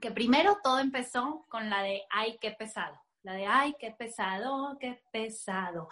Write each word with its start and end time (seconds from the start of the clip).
que 0.00 0.10
primero 0.10 0.58
todo 0.62 0.78
empezó 0.78 1.44
con 1.48 1.70
la 1.70 1.82
de 1.82 2.02
ay, 2.10 2.38
qué 2.40 2.50
pesado. 2.50 3.00
La 3.22 3.34
de 3.34 3.46
ay, 3.46 3.74
qué 3.78 3.90
pesado, 3.90 4.76
qué 4.78 5.02
pesado. 5.10 5.88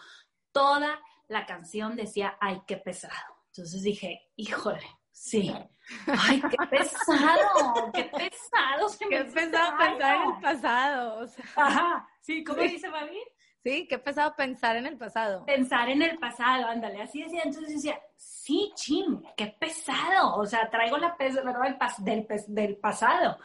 Toda 0.53 1.01
la 1.29 1.47
canción 1.47 1.97
decía 1.97 2.37
ay, 2.41 2.63
qué 2.67 2.77
pesado. 2.77 3.37
Entonces 3.49 3.83
dije, 3.83 4.31
híjole, 4.37 4.87
sí. 5.11 5.53
Ay, 6.07 6.41
qué 6.41 6.57
pesado, 6.71 7.91
qué 7.93 8.05
pesado. 8.05 8.89
qué 9.11 9.25
pesado 9.25 9.77
pensar 9.77 10.17
en 10.17 10.23
el 10.23 10.41
pasado. 10.41 11.27
Ajá, 11.57 12.09
sí, 12.21 12.45
¿cómo 12.45 12.63
dice 12.63 12.89
Mami? 12.89 13.19
Sí, 13.63 13.87
qué 13.87 13.99
pesado 13.99 14.35
pensar 14.35 14.77
en 14.77 14.87
el 14.87 14.97
pasado. 14.97 15.45
Pensar 15.45 15.89
en 15.89 16.03
el 16.03 16.19
pasado, 16.19 16.67
ándale, 16.67 17.03
así 17.03 17.23
decía. 17.23 17.43
Entonces 17.45 17.75
decía, 17.75 18.01
sí, 18.17 18.73
ching, 18.75 19.23
qué 19.37 19.55
pesado. 19.59 20.37
O 20.37 20.47
sea, 20.47 20.69
traigo 20.69 20.99
la 20.99 21.17
pesa, 21.17 21.43
¿verdad? 21.43 21.79
Del, 21.99 22.27
del 22.49 22.77
pasado. 22.79 23.39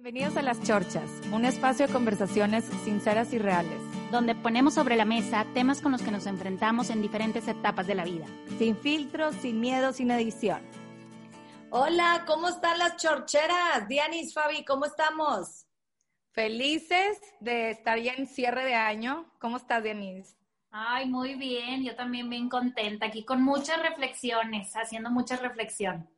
Bienvenidos 0.00 0.36
a 0.36 0.42
Las 0.42 0.62
Chorchas, 0.62 1.10
un 1.32 1.44
espacio 1.44 1.88
de 1.88 1.92
conversaciones 1.92 2.64
sinceras 2.84 3.32
y 3.32 3.38
reales. 3.38 3.80
Donde 4.12 4.36
ponemos 4.36 4.74
sobre 4.74 4.94
la 4.94 5.04
mesa 5.04 5.44
temas 5.54 5.82
con 5.82 5.90
los 5.90 6.02
que 6.02 6.12
nos 6.12 6.26
enfrentamos 6.26 6.90
en 6.90 7.02
diferentes 7.02 7.48
etapas 7.48 7.88
de 7.88 7.96
la 7.96 8.04
vida. 8.04 8.24
Sin 8.58 8.76
filtros, 8.76 9.34
sin 9.34 9.58
miedo, 9.58 9.92
sin 9.92 10.12
edición. 10.12 10.62
Hola, 11.70 12.22
¿cómo 12.28 12.48
están 12.48 12.78
las 12.78 12.96
chorcheras? 12.96 13.88
Dianis, 13.88 14.32
Fabi, 14.32 14.64
¿cómo 14.64 14.84
estamos? 14.84 15.66
Felices 16.30 17.18
de 17.40 17.72
estar 17.72 17.98
ya 17.98 18.12
en 18.12 18.28
cierre 18.28 18.64
de 18.64 18.76
año. 18.76 19.26
¿Cómo 19.40 19.56
estás, 19.56 19.82
Denise? 19.82 20.36
Ay, 20.70 21.06
muy 21.06 21.34
bien. 21.34 21.82
Yo 21.82 21.96
también 21.96 22.30
bien 22.30 22.48
contenta. 22.48 23.06
Aquí 23.06 23.24
con 23.24 23.42
muchas 23.42 23.82
reflexiones, 23.82 24.76
haciendo 24.76 25.10
mucha 25.10 25.36
reflexión. 25.38 26.08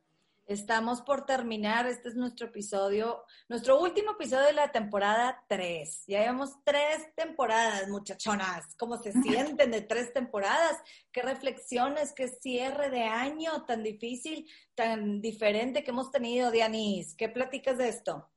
Estamos 0.51 1.01
por 1.01 1.25
terminar. 1.25 1.87
Este 1.87 2.09
es 2.09 2.15
nuestro 2.15 2.47
episodio, 2.47 3.23
nuestro 3.47 3.79
último 3.79 4.11
episodio 4.11 4.47
de 4.47 4.53
la 4.53 4.69
temporada 4.69 5.41
3. 5.47 6.03
Ya 6.07 6.19
llevamos 6.19 6.61
tres 6.65 7.15
temporadas, 7.15 7.87
muchachonas. 7.87 8.75
¿Cómo 8.75 8.97
se 8.97 9.13
sienten 9.23 9.71
de 9.71 9.79
tres 9.79 10.11
temporadas? 10.11 10.77
¿Qué 11.13 11.21
reflexiones, 11.21 12.11
qué 12.13 12.27
cierre 12.27 12.89
de 12.89 13.03
año 13.03 13.63
tan 13.63 13.81
difícil, 13.81 14.45
tan 14.75 15.21
diferente 15.21 15.85
que 15.85 15.91
hemos 15.91 16.11
tenido, 16.11 16.51
Dianis? 16.51 17.15
¿Qué 17.15 17.29
platicas 17.29 17.77
de 17.77 17.87
esto? 17.87 18.29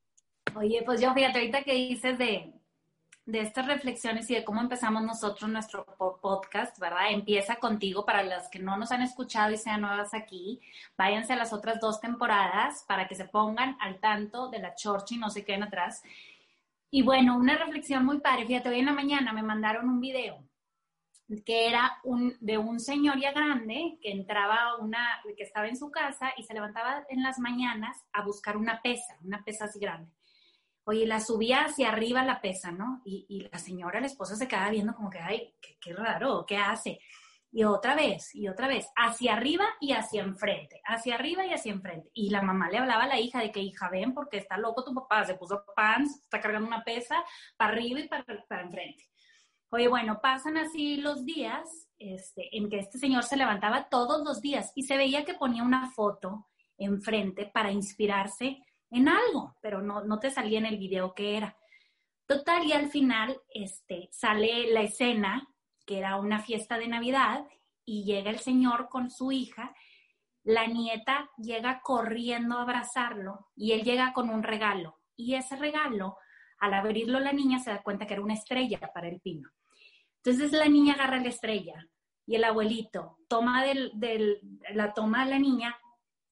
Oye, 0.55 0.85
pues 0.87 1.01
yo 1.01 1.13
fíjate, 1.15 1.41
ahorita 1.41 1.65
que 1.65 1.73
dices 1.73 2.17
de, 2.17 2.54
de 3.27 3.41
estas 3.41 3.67
reflexiones 3.67 4.29
y 4.31 4.35
de 4.35 4.45
cómo 4.45 4.61
empezamos 4.61 5.03
nosotros 5.03 5.51
nuestro 5.51 5.87
podcast, 6.21 6.79
¿verdad? 6.79 7.11
Empieza 7.11 7.57
contigo 7.57 8.05
para 8.05 8.23
las 8.23 8.49
que 8.51 8.59
no 8.59 8.77
nos 8.77 8.93
han 8.93 9.03
escuchado 9.03 9.53
y 9.53 9.57
sean 9.57 9.81
nuevas 9.81 10.13
aquí. 10.13 10.61
Váyanse 10.97 11.33
a 11.33 11.37
las 11.37 11.53
otras 11.53 11.81
dos 11.81 12.01
temporadas 12.01 12.85
para 12.87 13.09
que 13.09 13.15
se 13.15 13.25
pongan 13.25 13.77
al 13.81 13.99
tanto 13.99 14.49
de 14.49 14.59
la 14.59 14.75
chorcha 14.75 15.15
y 15.15 15.19
no 15.19 15.31
se 15.31 15.45
queden 15.45 15.63
atrás. 15.63 16.03
Y 16.91 17.03
bueno, 17.03 17.37
una 17.37 17.57
reflexión 17.57 18.05
muy 18.05 18.21
padre. 18.21 18.47
Fíjate, 18.47 18.69
hoy 18.69 18.81
en 18.81 18.87
la 18.87 18.93
mañana 18.93 19.33
me 19.33 19.43
mandaron 19.43 19.89
un 19.89 20.01
video 20.01 20.45
que 21.47 21.67
era 21.67 21.99
un, 22.05 22.37
de 22.41 22.59
un 22.59 22.79
señor 22.79 23.19
ya 23.19 23.33
grande 23.33 23.99
que 24.03 24.13
entraba 24.13 24.77
una, 24.77 25.23
que 25.37 25.43
estaba 25.43 25.67
en 25.69 25.77
su 25.77 25.91
casa 25.91 26.33
y 26.37 26.43
se 26.43 26.53
levantaba 26.53 27.05
en 27.09 27.23
las 27.23 27.39
mañanas 27.39 27.97
a 28.13 28.23
buscar 28.23 28.57
una 28.59 28.83
pesa, 28.83 29.17
una 29.25 29.43
pesa 29.43 29.65
así 29.65 29.79
grande. 29.79 30.11
Oye, 30.87 31.07
la 31.07 31.21
subía 31.21 31.65
hacia 31.65 31.91
arriba 31.91 32.25
la 32.25 32.41
pesa, 32.41 32.71
¿no? 32.71 33.01
Y, 33.05 33.49
la 33.51 33.59
señora, 33.59 34.01
la 34.01 34.07
esposa, 34.07 34.37
se 34.37 34.47
quedaba 34.47 34.71
viendo 34.71 34.95
como 34.95 35.09
que, 35.09 35.19
ay, 35.19 35.55
qué, 35.81 35.93
raro, 35.95 36.45
¿qué 36.47 36.59
hace? 36.59 37.01
Y 37.51 37.65
otra 37.65 37.95
vez, 37.95 38.35
y 38.35 38.49
otra 38.49 38.69
vez, 38.69 38.89
hacia 38.97 39.35
arriba 39.35 39.65
y 39.81 39.93
hacia 39.93 40.23
enfrente, 40.23 40.83
hacia 40.85 41.15
arriba 41.15 41.47
y 41.47 41.55
hacia 41.55 41.73
enfrente. 41.73 42.11
Y 42.13 42.31
la 42.31 42.43
mamá 42.43 42.69
le 42.69 42.79
hablaba 42.79 43.05
a 43.05 43.09
la 43.09 43.19
hija 43.19 43.41
de 43.41 43.51
que, 43.51 43.61
hija, 43.61 43.89
ven, 43.89 44.13
porque 44.13 44.39
está 44.39 44.59
loco 44.59 44.85
tu 44.85 44.93
papá, 44.93 45.25
se 45.25 45.37
puso 45.37 45.65
pants, 45.75 46.21
está 46.23 46.41
cargando 46.41 46.67
una 46.67 46.85
pesa 46.85 47.25
para 47.57 47.73
arriba 47.73 48.01
y 48.01 48.09
para, 48.09 48.25
para 48.47 48.63
enfrente. 48.63 49.05
Oye, 49.71 49.89
bueno, 49.89 50.21
pasan 50.21 50.57
así 50.57 50.99
los 50.99 51.25
días 51.25 51.89
este, 51.99 52.57
en 52.57 52.69
que 52.69 52.79
este 52.79 52.99
señor 52.99 53.25
se 53.25 53.37
levantaba 53.37 53.89
todos 53.89 54.23
los 54.25 54.41
días 54.41 54.71
y 54.75 54.83
se 54.83 54.97
veía 54.97 55.25
que 55.25 55.35
ponía 55.35 55.63
una 55.63 55.91
foto 55.91 56.49
enfrente 56.77 57.47
para 57.47 57.73
inspirarse 57.73 58.63
en 58.95 59.09
algo, 59.09 59.57
pero 59.61 59.83
no, 59.83 60.05
no 60.05 60.19
te 60.19 60.31
salía 60.31 60.59
en 60.59 60.67
el 60.67 60.79
video 60.79 61.15
que 61.15 61.37
era. 61.37 61.57
Total, 62.27 62.65
y 62.65 62.73
al 62.73 62.89
final 62.89 63.39
este, 63.53 64.09
sale 64.13 64.73
la 64.73 64.81
escena, 64.83 65.47
que 65.85 65.99
era 65.99 66.17
una 66.17 66.41
fiesta 66.41 66.79
de 66.79 66.89
Navidad, 66.89 67.47
y 67.85 68.05
llega 68.05 68.31
el 68.31 68.39
señor 68.39 68.89
con 68.89 69.11
su 69.11 69.31
hija, 69.33 69.75
la 70.43 70.67
nieta 70.67 71.31
llega 71.39 71.81
corriendo 71.83 72.59
a 72.59 72.63
abrazarlo 72.63 73.49
y 73.57 73.73
él 73.73 73.83
llega 73.83 74.13
con 74.13 74.31
un 74.31 74.43
regalo. 74.43 75.01
Y 75.17 75.35
ese 75.35 75.57
regalo, 75.57 76.19
al 76.59 76.75
abrirlo 76.75 77.19
la 77.21 77.33
niña 77.33 77.59
se 77.59 77.71
da 77.71 77.83
cuenta 77.83 78.07
que 78.07 78.15
era 78.15 78.23
una 78.23 78.35
estrella 78.35 78.79
para 78.93 79.09
el 79.09 79.21
pino. 79.21 79.51
Entonces 80.23 80.53
la 80.53 80.67
niña 80.67 80.95
agarra 80.95 81.19
la 81.19 81.29
estrella 81.29 81.87
y 82.27 82.37
el 82.37 82.45
abuelito 82.45 83.19
toma 83.29 83.65
del, 83.65 83.93
la 84.73 84.93
toma 84.95 85.25
de 85.25 85.31
la 85.31 85.39
niña 85.39 85.79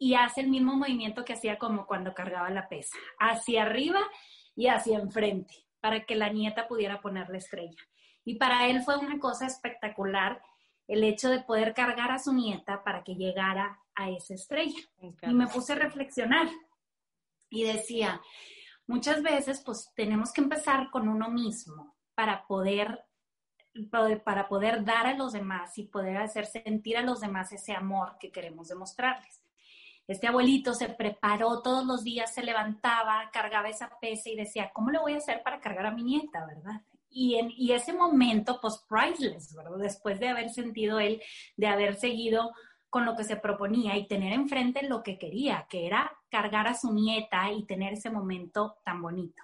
y 0.02 0.16
hace 0.16 0.40
el 0.40 0.48
mismo 0.48 0.74
movimiento 0.74 1.24
que 1.24 1.34
hacía 1.34 1.60
como 1.60 1.86
cuando 1.86 2.12
cargaba 2.12 2.50
la 2.50 2.68
pesa, 2.68 2.98
hacia 3.20 3.62
arriba 3.62 4.00
y 4.56 4.66
hacia 4.66 4.98
enfrente, 4.98 5.54
para 5.80 6.04
que 6.04 6.16
la 6.16 6.28
nieta 6.28 6.66
pudiera 6.66 7.00
poner 7.00 7.28
la 7.28 7.38
estrella. 7.38 7.78
Y 8.24 8.34
para 8.34 8.66
él 8.66 8.82
fue 8.82 8.98
una 8.98 9.20
cosa 9.20 9.46
espectacular 9.46 10.42
el 10.88 11.04
hecho 11.04 11.30
de 11.30 11.38
poder 11.38 11.72
cargar 11.72 12.10
a 12.10 12.18
su 12.18 12.32
nieta 12.32 12.82
para 12.82 13.04
que 13.04 13.14
llegara 13.14 13.78
a 13.94 14.10
esa 14.10 14.34
estrella. 14.34 14.80
Y 15.22 15.34
me 15.34 15.46
puse 15.46 15.74
a 15.74 15.76
reflexionar 15.76 16.48
y 17.48 17.62
decía, 17.62 18.20
muchas 18.88 19.22
veces 19.22 19.62
pues 19.64 19.92
tenemos 19.94 20.32
que 20.32 20.40
empezar 20.40 20.90
con 20.90 21.08
uno 21.08 21.28
mismo 21.28 21.94
para 22.16 22.44
poder 22.48 23.04
para 24.24 24.48
poder 24.48 24.84
dar 24.84 25.06
a 25.06 25.14
los 25.14 25.32
demás 25.32 25.78
y 25.78 25.84
poder 25.84 26.18
hacer 26.18 26.44
sentir 26.44 26.98
a 26.98 27.02
los 27.02 27.20
demás 27.20 27.52
ese 27.52 27.72
amor 27.72 28.16
que 28.18 28.32
queremos 28.32 28.68
demostrarles. 28.68 29.41
Este 30.06 30.26
abuelito 30.26 30.74
se 30.74 30.88
preparó 30.88 31.62
todos 31.62 31.86
los 31.86 32.02
días, 32.02 32.34
se 32.34 32.42
levantaba, 32.42 33.30
cargaba 33.32 33.68
esa 33.68 33.98
pesa 34.00 34.30
y 34.30 34.36
decía, 34.36 34.70
¿cómo 34.74 34.90
le 34.90 34.98
voy 34.98 35.14
a 35.14 35.18
hacer 35.18 35.42
para 35.42 35.60
cargar 35.60 35.86
a 35.86 35.92
mi 35.92 36.02
nieta, 36.02 36.44
verdad? 36.44 36.82
Y, 37.08 37.36
en, 37.36 37.50
y 37.56 37.72
ese 37.72 37.92
momento, 37.92 38.58
pues, 38.60 38.84
priceless, 38.88 39.54
¿verdad? 39.54 39.78
Después 39.78 40.18
de 40.18 40.28
haber 40.28 40.50
sentido 40.50 40.98
él, 40.98 41.22
de 41.56 41.66
haber 41.66 41.96
seguido 41.96 42.52
con 42.92 43.06
lo 43.06 43.16
que 43.16 43.24
se 43.24 43.36
proponía 43.36 43.96
y 43.96 44.06
tener 44.06 44.34
enfrente 44.34 44.86
lo 44.86 45.02
que 45.02 45.18
quería, 45.18 45.66
que 45.70 45.86
era 45.86 46.12
cargar 46.28 46.68
a 46.68 46.74
su 46.74 46.92
nieta 46.92 47.50
y 47.50 47.64
tener 47.64 47.94
ese 47.94 48.10
momento 48.10 48.76
tan 48.84 49.00
bonito. 49.00 49.42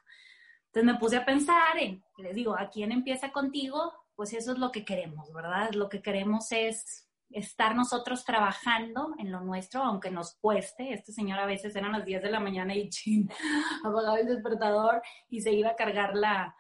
Entonces 0.66 0.92
me 0.92 0.98
puse 0.98 1.16
a 1.16 1.24
pensar 1.24 1.78
en, 1.78 2.04
les 2.18 2.34
digo, 2.34 2.58
¿a 2.58 2.68
quién 2.68 2.92
empieza 2.92 3.32
contigo? 3.32 3.92
Pues 4.14 4.34
eso 4.34 4.52
es 4.52 4.58
lo 4.58 4.70
que 4.70 4.84
queremos, 4.84 5.32
¿verdad? 5.32 5.70
Lo 5.72 5.88
que 5.88 6.02
queremos 6.02 6.52
es 6.52 7.07
estar 7.30 7.74
nosotros 7.74 8.24
trabajando 8.24 9.14
en 9.18 9.30
lo 9.30 9.40
nuestro, 9.40 9.82
aunque 9.82 10.10
nos 10.10 10.34
cueste. 10.36 10.92
Este 10.92 11.12
señor 11.12 11.38
a 11.38 11.46
veces 11.46 11.74
eran 11.76 11.92
las 11.92 12.04
10 12.04 12.22
de 12.22 12.30
la 12.30 12.40
mañana 12.40 12.74
y 12.74 12.88
chin, 12.88 13.28
apagaba 13.84 14.18
el 14.18 14.26
despertador 14.26 15.02
y 15.28 15.40
se 15.40 15.52
iba 15.52 15.70
a 15.70 15.76
cargar 15.76 16.14
la, 16.14 16.54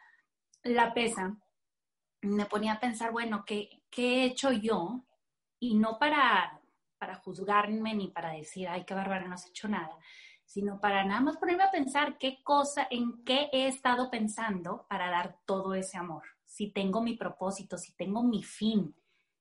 la 0.62 0.92
pesa. 0.92 1.36
Me 2.22 2.46
ponía 2.46 2.74
a 2.74 2.80
pensar, 2.80 3.12
bueno, 3.12 3.44
¿qué, 3.46 3.82
¿qué 3.90 4.22
he 4.22 4.24
hecho 4.24 4.52
yo? 4.52 5.04
Y 5.60 5.76
no 5.76 5.98
para, 5.98 6.60
para 6.98 7.16
juzgarme 7.16 7.94
ni 7.94 8.08
para 8.08 8.32
decir, 8.32 8.68
ay, 8.68 8.84
qué 8.84 8.94
bárbaro, 8.94 9.28
no 9.28 9.34
has 9.34 9.46
hecho 9.46 9.68
nada, 9.68 9.96
sino 10.44 10.80
para 10.80 11.04
nada 11.04 11.20
más 11.20 11.36
ponerme 11.36 11.64
a 11.64 11.70
pensar 11.70 12.18
qué 12.18 12.42
cosa, 12.42 12.86
en 12.90 13.24
qué 13.24 13.48
he 13.52 13.68
estado 13.68 14.10
pensando 14.10 14.86
para 14.88 15.10
dar 15.10 15.38
todo 15.44 15.74
ese 15.74 15.96
amor. 15.96 16.24
Si 16.44 16.70
tengo 16.72 17.02
mi 17.02 17.16
propósito, 17.16 17.76
si 17.76 17.94
tengo 17.94 18.22
mi 18.22 18.42
fin, 18.42 18.94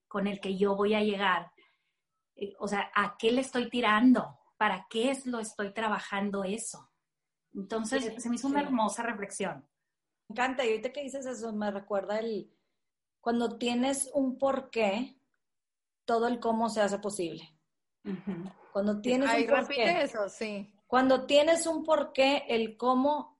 con 0.07 0.27
el 0.27 0.39
que 0.39 0.57
yo 0.57 0.75
voy 0.75 0.93
a 0.93 1.03
llegar. 1.03 1.51
Eh, 2.35 2.53
o 2.59 2.67
sea, 2.67 2.91
¿a 2.95 3.15
qué 3.17 3.31
le 3.31 3.41
estoy 3.41 3.69
tirando? 3.69 4.39
¿Para 4.57 4.87
qué 4.89 5.11
es 5.11 5.25
lo 5.25 5.39
estoy 5.39 5.73
trabajando 5.73 6.43
eso? 6.43 6.91
Entonces, 7.53 8.21
se 8.21 8.29
me 8.29 8.35
hizo 8.35 8.47
una 8.47 8.61
hermosa 8.61 9.03
reflexión. 9.03 9.67
Me 10.27 10.33
encanta, 10.33 10.65
y 10.65 10.69
ahorita 10.69 10.91
que 10.91 11.03
dices 11.03 11.25
eso, 11.25 11.53
me 11.53 11.71
recuerda 11.71 12.19
el, 12.19 12.51
cuando 13.21 13.57
tienes 13.57 14.09
un 14.13 14.37
porqué, 14.37 15.19
todo 16.05 16.27
el 16.27 16.39
cómo 16.39 16.69
se 16.69 16.81
hace 16.81 16.99
posible. 16.99 17.57
Cuando 18.71 19.01
tienes 19.01 19.29
un 19.29 19.47
porqué. 19.47 20.01
eso, 20.01 20.29
sí. 20.29 20.71
Cuando 20.87 21.25
tienes 21.25 21.67
un 21.67 21.83
porqué, 21.83 22.45
el 22.47 22.77
cómo, 22.77 23.37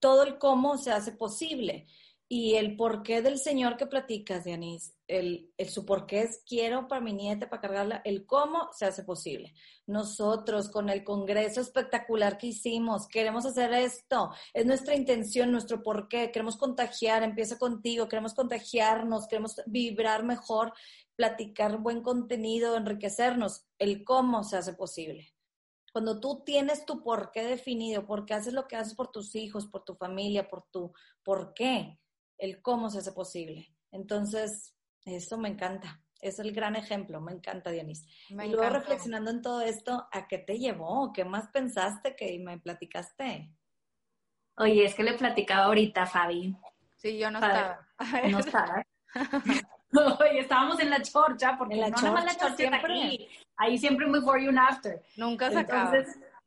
todo 0.00 0.24
el 0.24 0.38
cómo 0.38 0.78
se 0.78 0.90
hace 0.90 1.12
posible. 1.12 1.86
Y 2.32 2.54
el 2.54 2.76
porqué 2.76 3.22
del 3.22 3.40
Señor 3.40 3.76
que 3.76 3.88
platicas, 3.88 4.44
Dianis, 4.44 4.94
el, 5.08 5.52
el, 5.56 5.68
su 5.68 5.84
porqué 5.84 6.20
es 6.20 6.44
quiero 6.46 6.86
para 6.86 7.00
mi 7.00 7.12
nieta, 7.12 7.50
para 7.50 7.60
cargarla, 7.60 8.02
el 8.04 8.24
cómo 8.24 8.68
se 8.72 8.86
hace 8.86 9.02
posible. 9.02 9.52
Nosotros 9.88 10.70
con 10.70 10.90
el 10.90 11.02
congreso 11.02 11.60
espectacular 11.60 12.38
que 12.38 12.46
hicimos, 12.46 13.08
queremos 13.08 13.46
hacer 13.46 13.72
esto, 13.72 14.30
es 14.54 14.64
nuestra 14.64 14.94
intención, 14.94 15.50
nuestro 15.50 15.82
porqué, 15.82 16.30
queremos 16.30 16.56
contagiar, 16.56 17.24
empieza 17.24 17.58
contigo, 17.58 18.06
queremos 18.06 18.34
contagiarnos, 18.34 19.26
queremos 19.26 19.60
vibrar 19.66 20.22
mejor, 20.22 20.72
platicar 21.16 21.78
buen 21.78 22.00
contenido, 22.00 22.76
enriquecernos, 22.76 23.64
el 23.80 24.04
cómo 24.04 24.44
se 24.44 24.56
hace 24.56 24.74
posible. 24.74 25.34
cuando 25.92 26.20
tú 26.20 26.44
tienes 26.44 26.86
tu 26.86 27.02
por 27.02 27.32
qué 27.32 27.42
definido, 27.42 28.06
por 28.06 28.24
qué 28.24 28.34
haces 28.34 28.52
lo 28.54 28.68
que 28.68 28.76
haces 28.76 28.94
por 28.94 29.10
tus 29.10 29.34
hijos, 29.34 29.66
por 29.66 29.82
tu 29.82 29.96
familia, 29.96 30.48
por 30.48 30.62
tu 30.70 30.92
por 31.24 31.54
qué, 31.54 31.98
el 32.40 32.60
cómo 32.62 32.90
se 32.90 32.98
hace 32.98 33.12
posible. 33.12 33.68
Entonces, 33.92 34.74
eso 35.04 35.38
me 35.38 35.48
encanta. 35.48 36.00
Es 36.20 36.38
el 36.38 36.52
gran 36.52 36.76
ejemplo, 36.76 37.20
me 37.20 37.32
encanta, 37.32 37.70
Dionis. 37.70 38.06
y 38.28 38.34
luego 38.34 38.68
reflexionando 38.68 39.30
en 39.30 39.40
todo 39.40 39.62
esto, 39.62 40.06
¿a 40.12 40.26
qué 40.28 40.38
te 40.38 40.58
llevó? 40.58 41.12
¿Qué 41.12 41.24
más 41.24 41.48
pensaste 41.48 42.14
que 42.14 42.38
me 42.38 42.58
platicaste? 42.58 43.50
Oye, 44.56 44.84
es 44.84 44.94
que 44.94 45.02
le 45.02 45.14
platicaba 45.14 45.64
ahorita, 45.64 46.04
Fabi. 46.04 46.54
Sí, 46.96 47.18
yo 47.18 47.30
no 47.30 47.38
estaba. 47.38 47.88
No 48.30 48.38
estaba. 48.38 48.84
Oye, 50.20 50.40
estábamos 50.40 50.78
en 50.80 50.90
la 50.90 51.00
chorcha, 51.02 51.56
porque 51.58 51.76
la 51.76 51.88
no 51.88 51.94
chorcha, 51.94 52.02
nada 52.02 52.14
más 52.14 52.24
la 52.24 52.38
chorcha 52.38 52.56
siempre. 52.56 53.02
Aquí. 53.02 53.28
Ahí 53.56 53.78
siempre 53.78 54.06
un 54.06 54.12
before 54.12 54.42
y 54.42 54.48
un 54.48 54.58
after. 54.58 55.02
Nunca 55.16 55.50
se 55.50 55.58
acaba. 55.58 55.92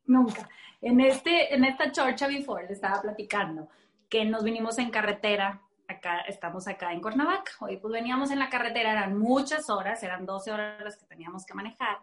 Nunca. 0.06 0.48
En, 0.81 1.01
este, 1.01 1.54
en 1.54 1.66
esta 1.66 1.92
chorcha 1.92 2.28
before 2.28 2.68
le 2.68 2.74
estaba 2.74 3.01
platicando 3.01 3.69
que 4.07 4.25
nos 4.25 4.44
vinimos 4.44 4.78
en 4.78 4.92
carretera 4.92 5.62
acá, 5.88 6.21
estamos 6.21 6.68
acá 6.68 6.91
en 6.94 7.01
Cuernavaca. 7.01 7.51
Hoy 7.62 7.77
pues 7.77 7.91
veníamos 7.91 8.31
en 8.31 8.39
la 8.39 8.50
carretera, 8.50 8.91
eran 8.91 9.18
muchas 9.18 9.69
horas, 9.69 10.01
eran 10.03 10.25
12 10.25 10.51
horas 10.51 10.83
las 10.83 10.97
que 10.97 11.06
teníamos 11.06 11.45
que 11.45 11.53
manejar 11.53 11.97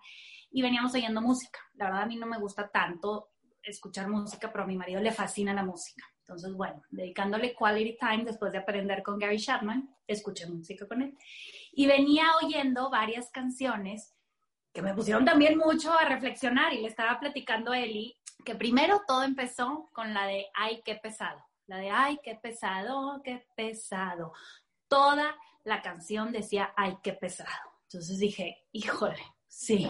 y 0.51 0.63
veníamos 0.63 0.95
oyendo 0.95 1.21
música. 1.21 1.61
La 1.75 1.87
verdad 1.87 2.03
a 2.03 2.07
mí 2.07 2.17
no 2.17 2.27
me 2.27 2.39
gusta 2.39 2.69
tanto 2.69 3.31
escuchar 3.63 4.09
música, 4.09 4.51
pero 4.51 4.65
a 4.65 4.67
mi 4.67 4.77
marido 4.77 5.01
le 5.01 5.13
fascina 5.13 5.53
la 5.53 5.65
música. 5.65 6.05
Entonces, 6.21 6.55
bueno, 6.55 6.81
dedicándole 6.91 7.55
quality 7.55 7.97
time 7.99 8.25
después 8.25 8.53
de 8.53 8.59
aprender 8.59 9.03
con 9.03 9.19
Gary 9.19 9.39
Chapman, 9.39 9.89
escuché 10.07 10.47
música 10.47 10.87
con 10.87 11.03
él. 11.03 11.19
Y 11.73 11.87
venía 11.87 12.27
oyendo 12.43 12.89
varias 12.89 13.31
canciones 13.31 14.15
que 14.73 14.83
me 14.83 14.95
pusieron 14.95 15.25
también 15.25 15.59
mucho 15.59 15.93
a 15.93 16.05
reflexionar 16.05 16.73
y 16.73 16.83
le 16.83 16.89
estaba 16.89 17.19
platicando 17.19 17.73
a 17.73 17.81
Eli 17.81 18.17
que 18.45 18.55
primero 18.55 19.03
todo 19.07 19.25
empezó 19.25 19.91
con 19.93 20.15
la 20.15 20.27
de 20.27 20.47
Ay, 20.55 20.81
qué 20.85 20.95
pesado. 20.95 21.45
La 21.71 21.77
de, 21.77 21.89
ay, 21.89 22.19
qué 22.21 22.35
pesado, 22.35 23.23
qué 23.23 23.47
pesado. 23.55 24.33
Toda 24.89 25.37
la 25.63 25.81
canción 25.81 26.33
decía, 26.33 26.75
ay, 26.77 26.99
qué 27.01 27.13
pesado. 27.13 27.71
Entonces 27.85 28.19
dije, 28.19 28.67
híjole, 28.73 29.23
sí. 29.47 29.89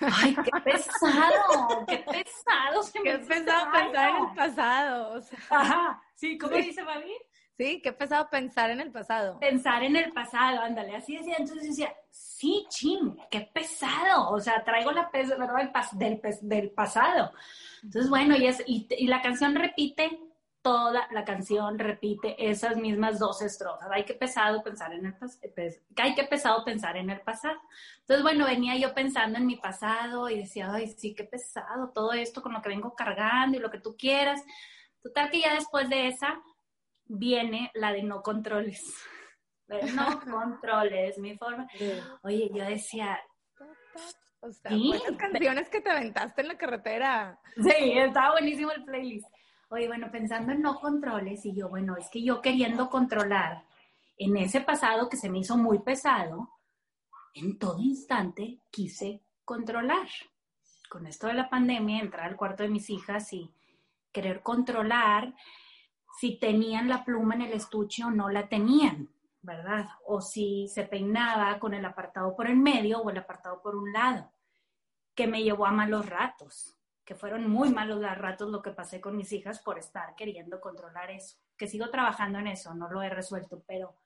Ay, 0.00 0.34
qué 0.34 0.50
pesado, 0.64 1.84
qué 1.86 1.98
pesado 1.98 2.82
se 2.82 3.02
Qué 3.02 3.18
pesado 3.18 3.70
pensar 3.70 4.08
en 4.08 4.24
el 4.24 4.34
pasado. 4.34 5.22
Ajá, 5.50 6.02
sí, 6.14 6.38
¿cómo 6.38 6.56
dice 6.56 6.82
Fabi? 6.82 7.12
Sí, 7.58 7.82
qué 7.82 7.92
pesado 7.92 8.30
pensar 8.30 8.70
en 8.70 8.80
el 8.80 8.90
pasado. 8.90 9.38
Pensar 9.38 9.82
en 9.82 9.96
el 9.96 10.10
pasado, 10.14 10.62
ándale, 10.62 10.96
así 10.96 11.14
decía. 11.14 11.36
Entonces 11.38 11.68
decía, 11.68 11.94
sí, 12.10 12.64
ching, 12.70 13.18
qué 13.30 13.42
pesado. 13.52 14.30
O 14.30 14.40
sea, 14.40 14.64
traigo 14.64 14.92
la 14.92 15.10
pesa, 15.10 15.36
¿verdad? 15.36 15.70
Del, 15.92 16.22
del, 16.40 16.70
pasado. 16.70 17.32
Entonces, 17.82 18.08
bueno, 18.08 18.34
y, 18.34 18.46
es, 18.46 18.64
y 18.66 19.06
la 19.08 19.20
canción 19.20 19.54
repite 19.54 20.18
toda 20.68 21.08
la 21.12 21.24
canción 21.24 21.78
repite 21.78 22.36
esas 22.50 22.76
mismas 22.76 23.18
dos 23.18 23.40
estrofas. 23.40 23.88
Hay 23.90 24.04
que 24.04 24.12
pesado 24.12 24.62
pensar 24.62 24.92
en 24.92 25.06
el 25.06 25.14
hay 25.96 26.14
que 26.14 26.24
pesado 26.24 26.62
pensar 26.62 26.98
en 26.98 27.08
el 27.08 27.22
pasado. 27.22 27.58
Entonces, 28.00 28.22
bueno, 28.22 28.44
venía 28.44 28.76
yo 28.76 28.92
pensando 28.92 29.38
en 29.38 29.46
mi 29.46 29.56
pasado 29.56 30.28
y 30.28 30.40
decía, 30.40 30.70
ay, 30.70 30.88
sí, 30.88 31.14
qué 31.14 31.24
pesado 31.24 31.90
todo 31.94 32.12
esto 32.12 32.42
con 32.42 32.52
lo 32.52 32.60
que 32.60 32.68
vengo 32.68 32.94
cargando 32.94 33.56
y 33.56 33.60
lo 33.60 33.70
que 33.70 33.80
tú 33.80 33.96
quieras. 33.96 34.44
Total 35.00 35.30
que 35.30 35.40
ya 35.40 35.54
después 35.54 35.88
de 35.88 36.08
esa 36.08 36.38
viene 37.06 37.70
la 37.72 37.90
de 37.90 38.02
no 38.02 38.20
controles. 38.20 38.94
no 39.94 40.20
controles, 40.30 41.16
mi 41.16 41.38
forma. 41.38 41.66
Oye, 42.22 42.50
yo 42.52 42.66
decía, 42.66 43.18
o 44.40 44.52
sea, 44.52 44.70
¿Sí? 44.70 44.92
canciones 45.16 45.70
que 45.70 45.80
te 45.80 45.88
aventaste 45.88 46.42
en 46.42 46.48
la 46.48 46.58
carretera. 46.58 47.40
Sí, 47.56 47.92
estaba 47.96 48.32
buenísimo 48.32 48.70
el 48.72 48.84
playlist. 48.84 49.37
Oye, 49.70 49.86
bueno, 49.86 50.10
pensando 50.10 50.52
en 50.52 50.62
no 50.62 50.80
controles, 50.80 51.44
y 51.44 51.54
yo, 51.54 51.68
bueno, 51.68 51.96
es 51.98 52.08
que 52.08 52.22
yo 52.22 52.40
queriendo 52.40 52.88
controlar 52.88 53.66
en 54.16 54.38
ese 54.38 54.62
pasado 54.62 55.10
que 55.10 55.18
se 55.18 55.28
me 55.28 55.40
hizo 55.40 55.58
muy 55.58 55.80
pesado, 55.80 56.48
en 57.34 57.58
todo 57.58 57.78
instante 57.78 58.60
quise 58.70 59.22
controlar. 59.44 60.08
Con 60.88 61.06
esto 61.06 61.26
de 61.26 61.34
la 61.34 61.50
pandemia, 61.50 62.00
entrar 62.00 62.26
al 62.26 62.36
cuarto 62.36 62.62
de 62.62 62.70
mis 62.70 62.88
hijas 62.88 63.30
y 63.34 63.52
querer 64.10 64.42
controlar 64.42 65.34
si 66.18 66.38
tenían 66.38 66.88
la 66.88 67.04
pluma 67.04 67.34
en 67.34 67.42
el 67.42 67.52
estuche 67.52 68.04
o 68.04 68.10
no 68.10 68.30
la 68.30 68.48
tenían, 68.48 69.10
¿verdad? 69.42 69.86
O 70.06 70.22
si 70.22 70.66
se 70.68 70.84
peinaba 70.84 71.58
con 71.58 71.74
el 71.74 71.84
apartado 71.84 72.34
por 72.34 72.46
el 72.46 72.56
medio 72.56 73.00
o 73.00 73.10
el 73.10 73.18
apartado 73.18 73.60
por 73.60 73.76
un 73.76 73.92
lado, 73.92 74.32
que 75.14 75.26
me 75.26 75.42
llevó 75.42 75.66
a 75.66 75.72
malos 75.72 76.06
ratos 76.06 76.77
que 77.08 77.14
fueron 77.14 77.48
muy 77.48 77.70
malos 77.70 78.02
los 78.02 78.18
ratos 78.18 78.50
lo 78.50 78.60
que 78.60 78.70
pasé 78.70 79.00
con 79.00 79.16
mis 79.16 79.32
hijas 79.32 79.60
por 79.60 79.78
estar 79.78 80.14
queriendo 80.14 80.60
controlar 80.60 81.10
eso, 81.10 81.38
que 81.56 81.66
sigo 81.66 81.88
trabajando 81.88 82.38
en 82.38 82.48
eso, 82.48 82.74
no 82.74 82.90
lo 82.90 83.00
he 83.00 83.08
resuelto, 83.08 83.64
pero, 83.66 83.96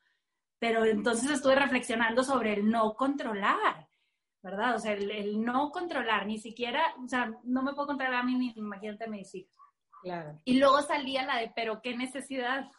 pero 0.61 0.85
entonces 0.85 1.29
estuve 1.29 1.57
reflexionando 1.57 2.23
sobre 2.23 2.53
el 2.53 2.71
no 2.71 2.95
controlar, 2.95 3.89
¿verdad? 4.41 4.77
O 4.77 4.79
sea, 4.79 4.93
el, 4.93 5.43
no 5.43 5.73
controlar, 5.73 6.27
ni 6.27 6.39
siquiera, 6.39 6.95
o 7.05 7.09
sea, 7.09 7.33
no 7.43 7.65
me 7.65 7.73
puedo 7.73 7.89
controlar 7.89 8.21
a 8.21 8.23
mí 8.23 8.37
ni 8.37 8.53
imagínate 8.55 9.07
a 9.07 9.09
mis 9.09 9.35
hijas. 9.35 9.59
Claro. 10.01 10.39
Y 10.45 10.61
luego 10.61 10.81
salía 10.83 11.25
la 11.25 11.39
de, 11.39 11.53
pero 11.57 11.83
qué 11.83 11.97
necesidad. 11.97 12.71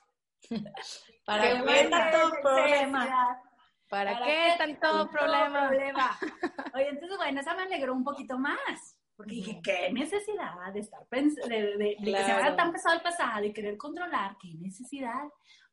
¿Para 1.26 1.66
qué, 1.66 1.90
tanto 1.90 2.32
problema? 2.42 3.42
¿Para, 3.90 4.24
qué, 4.24 4.56
tanto 4.58 5.10
problema? 5.10 5.68
problema? 5.68 6.18
Oye, 6.76 6.88
entonces, 6.88 7.18
bueno, 7.18 7.42
esa 7.42 7.54
me 7.56 7.64
alegró 7.64 7.94
un 7.94 8.06
poquito 8.06 8.40
más. 8.40 8.98
Porque 9.16 9.36
dije, 9.36 9.62
qué 9.64 9.92
necesidad 9.92 10.74
de 10.74 10.80
estar 10.80 11.08
de, 11.10 11.78
de, 11.78 11.98
que 12.04 12.12
se 12.12 12.32
haga 12.32 12.56
tan 12.56 12.72
pesado 12.72 12.96
el 12.96 13.02
pasado 13.02 13.46
y 13.46 13.54
querer 13.54 13.78
controlar, 13.78 14.38
qué 14.42 14.54
necesidad, 14.56 15.24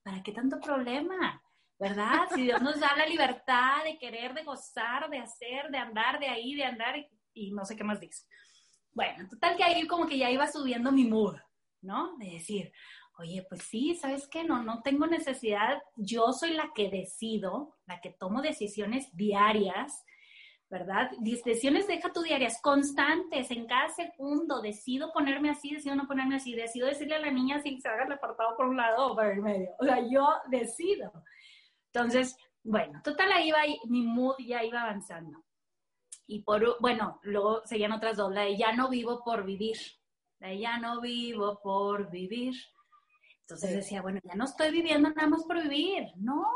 ¿para 0.02 0.22
qué 0.22 0.32
tanto 0.32 0.60
problema? 0.60 1.42
¿Verdad? 1.78 2.28
Si 2.34 2.42
Dios 2.42 2.60
nos 2.60 2.78
da 2.78 2.94
la 2.94 3.06
libertad 3.06 3.82
de 3.84 3.98
querer, 3.98 4.34
de 4.34 4.44
gozar, 4.44 5.08
de 5.08 5.18
hacer, 5.18 5.70
de 5.70 5.78
andar 5.78 6.20
de 6.20 6.28
ahí, 6.28 6.54
de 6.54 6.64
andar 6.64 6.94
y, 7.32 7.52
no 7.52 7.64
sé 7.64 7.74
qué 7.74 7.84
más 7.84 7.98
dice. 7.98 8.26
Bueno, 8.92 9.26
total 9.28 9.56
que 9.56 9.64
ahí 9.64 9.86
como 9.86 10.06
que 10.06 10.18
ya 10.18 10.30
iba 10.30 10.46
subiendo 10.46 10.92
mi 10.92 11.04
mood, 11.04 11.36
¿no? 11.80 12.18
De 12.18 12.32
decir, 12.32 12.70
oye, 13.18 13.46
pues 13.48 13.62
sí, 13.62 13.94
¿sabes 13.94 14.28
qué? 14.28 14.44
No, 14.44 14.62
no 14.62 14.82
tengo 14.82 15.06
necesidad, 15.06 15.80
yo 15.96 16.34
soy 16.34 16.52
la 16.52 16.70
que 16.74 16.90
decido, 16.90 17.78
la 17.86 18.02
que 18.02 18.10
tomo 18.10 18.42
decisiones 18.42 19.08
diarias 19.16 20.04
¿verdad? 20.70 21.10
Decisiones 21.18 21.88
deja 21.88 22.12
tu 22.12 22.22
diarias 22.22 22.60
constantes 22.62 23.50
en 23.50 23.66
cada 23.66 23.88
segundo. 23.88 24.62
Decido 24.62 25.12
ponerme 25.12 25.50
así, 25.50 25.74
decido 25.74 25.96
no 25.96 26.06
ponerme 26.06 26.36
así, 26.36 26.54
decido 26.54 26.86
decirle 26.86 27.16
a 27.16 27.20
la 27.20 27.32
niña 27.32 27.60
si 27.60 27.80
se 27.80 27.88
haga 27.88 28.04
el 28.04 28.12
apartado 28.12 28.56
por 28.56 28.66
un 28.66 28.76
lado 28.76 29.08
o 29.08 29.16
por 29.16 29.26
el 29.26 29.42
medio. 29.42 29.70
O 29.80 29.84
sea, 29.84 29.98
yo 30.08 30.28
decido. 30.48 31.12
Entonces, 31.92 32.36
bueno, 32.62 33.00
total, 33.02 33.32
ahí 33.32 33.48
iba, 33.48 33.58
mi 33.88 34.02
mood 34.02 34.36
ya 34.38 34.62
iba 34.62 34.82
avanzando. 34.82 35.42
Y 36.26 36.42
por, 36.42 36.80
bueno, 36.80 37.18
luego 37.24 37.62
seguían 37.66 37.90
otras 37.90 38.16
dos, 38.16 38.32
la 38.32 38.42
de 38.42 38.56
ya 38.56 38.72
no 38.72 38.88
vivo 38.88 39.24
por 39.24 39.44
vivir, 39.44 39.76
la 40.38 40.48
de 40.48 40.60
ya 40.60 40.78
no 40.78 41.00
vivo 41.00 41.58
por 41.60 42.08
vivir. 42.10 42.54
Entonces 43.40 43.74
decía, 43.74 44.02
bueno, 44.02 44.20
ya 44.22 44.36
no 44.36 44.44
estoy 44.44 44.70
viviendo 44.70 45.10
nada 45.10 45.26
más 45.26 45.42
por 45.42 45.60
vivir, 45.60 46.04
no, 46.14 46.46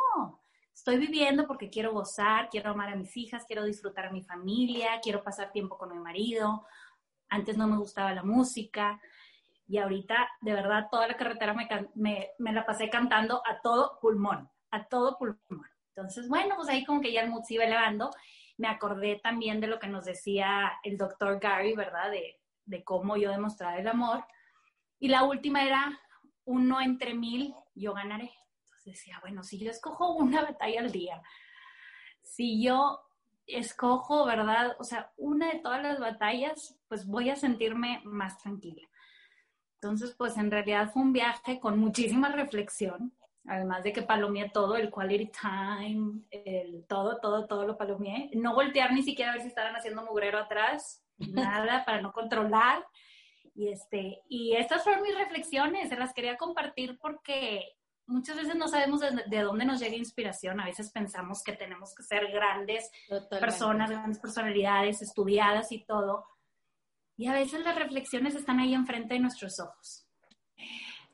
Estoy 0.74 0.98
viviendo 0.98 1.46
porque 1.46 1.70
quiero 1.70 1.92
gozar, 1.92 2.48
quiero 2.50 2.70
amar 2.70 2.90
a 2.90 2.96
mis 2.96 3.16
hijas, 3.16 3.44
quiero 3.46 3.64
disfrutar 3.64 4.06
a 4.06 4.12
mi 4.12 4.22
familia, 4.22 5.00
quiero 5.00 5.22
pasar 5.22 5.52
tiempo 5.52 5.78
con 5.78 5.92
mi 5.92 5.98
marido. 5.98 6.66
Antes 7.28 7.56
no 7.56 7.68
me 7.68 7.76
gustaba 7.76 8.12
la 8.12 8.24
música 8.24 9.00
y 9.68 9.78
ahorita 9.78 10.28
de 10.40 10.52
verdad 10.52 10.88
toda 10.90 11.06
la 11.06 11.16
carretera 11.16 11.54
me, 11.54 11.68
me, 12.38 12.52
la 12.52 12.66
pasé 12.66 12.90
cantando 12.90 13.40
a 13.46 13.60
todo 13.62 13.98
pulmón, 14.00 14.50
a 14.72 14.84
todo 14.86 15.16
pulmón. 15.16 15.64
Entonces, 15.94 16.28
bueno, 16.28 16.56
pues 16.56 16.68
ahí 16.68 16.84
como 16.84 17.00
que 17.00 17.12
ya 17.12 17.22
el 17.22 17.30
mood 17.30 17.44
se 17.44 17.54
iba 17.54 17.64
elevando. 17.64 18.10
Me 18.56 18.66
acordé 18.66 19.20
también 19.22 19.60
de 19.60 19.68
lo 19.68 19.78
que 19.78 19.86
nos 19.86 20.04
decía 20.04 20.72
el 20.82 20.98
doctor 20.98 21.38
Gary, 21.38 21.74
¿verdad? 21.74 22.10
De, 22.10 22.40
de 22.66 22.82
cómo 22.82 23.16
yo 23.16 23.30
demostrar 23.30 23.78
el 23.78 23.86
amor. 23.86 24.24
Y 24.98 25.06
la 25.06 25.22
última 25.22 25.62
era, 25.62 26.00
uno 26.44 26.80
entre 26.80 27.14
mil, 27.14 27.54
yo 27.74 27.94
ganaré 27.94 28.32
decía, 28.84 29.18
bueno, 29.20 29.42
si 29.42 29.58
yo 29.58 29.70
escojo 29.70 30.12
una 30.14 30.42
batalla 30.42 30.80
al 30.80 30.92
día, 30.92 31.22
si 32.22 32.62
yo 32.62 33.00
escojo, 33.46 34.24
¿verdad? 34.24 34.76
O 34.78 34.84
sea, 34.84 35.12
una 35.16 35.52
de 35.52 35.58
todas 35.58 35.82
las 35.82 36.00
batallas, 36.00 36.78
pues 36.88 37.06
voy 37.06 37.30
a 37.30 37.36
sentirme 37.36 38.00
más 38.04 38.38
tranquila. 38.38 38.88
Entonces, 39.74 40.14
pues 40.16 40.36
en 40.38 40.50
realidad 40.50 40.90
fue 40.92 41.02
un 41.02 41.12
viaje 41.12 41.60
con 41.60 41.78
muchísima 41.78 42.30
reflexión, 42.30 43.12
además 43.46 43.84
de 43.84 43.92
que 43.92 44.02
palomeé 44.02 44.48
todo, 44.48 44.76
el 44.76 44.90
quality 44.90 45.30
time, 45.30 46.22
el 46.30 46.86
todo, 46.86 47.20
todo, 47.20 47.46
todo 47.46 47.66
lo 47.66 47.76
palomeé. 47.76 48.30
No 48.34 48.54
voltear 48.54 48.92
ni 48.92 49.02
siquiera 49.02 49.32
a 49.32 49.34
ver 49.34 49.42
si 49.42 49.48
estaban 49.48 49.76
haciendo 49.76 50.04
mugrero 50.04 50.38
atrás, 50.38 51.04
nada, 51.18 51.84
para 51.84 52.00
no 52.00 52.12
controlar. 52.12 52.86
Y, 53.54 53.68
este, 53.68 54.22
y 54.28 54.56
estas 54.56 54.82
fueron 54.82 55.02
mis 55.02 55.16
reflexiones, 55.16 55.90
se 55.90 55.96
las 55.96 56.14
quería 56.14 56.38
compartir 56.38 56.98
porque 56.98 57.76
muchas 58.06 58.36
veces 58.36 58.56
no 58.56 58.68
sabemos 58.68 59.00
de, 59.00 59.42
dónde 59.42 59.64
nos 59.64 59.80
llega 59.80 59.96
inspiración. 59.96 60.60
A 60.60 60.66
veces 60.66 60.90
pensamos 60.90 61.42
que 61.42 61.52
tenemos 61.52 61.94
que 61.94 62.02
ser 62.02 62.30
grandes 62.30 62.90
personas, 63.30 63.90
grandes 63.90 64.18
personalidades, 64.18 65.02
estudiadas 65.02 65.72
y 65.72 65.84
todo. 65.84 66.26
Y 67.16 67.26
a 67.26 67.32
veces 67.32 67.60
las 67.64 67.76
reflexiones 67.76 68.34
están 68.34 68.60
ahí 68.60 68.74
enfrente 68.74 69.14
de 69.14 69.20
nuestros 69.20 69.60
ojos. 69.60 70.06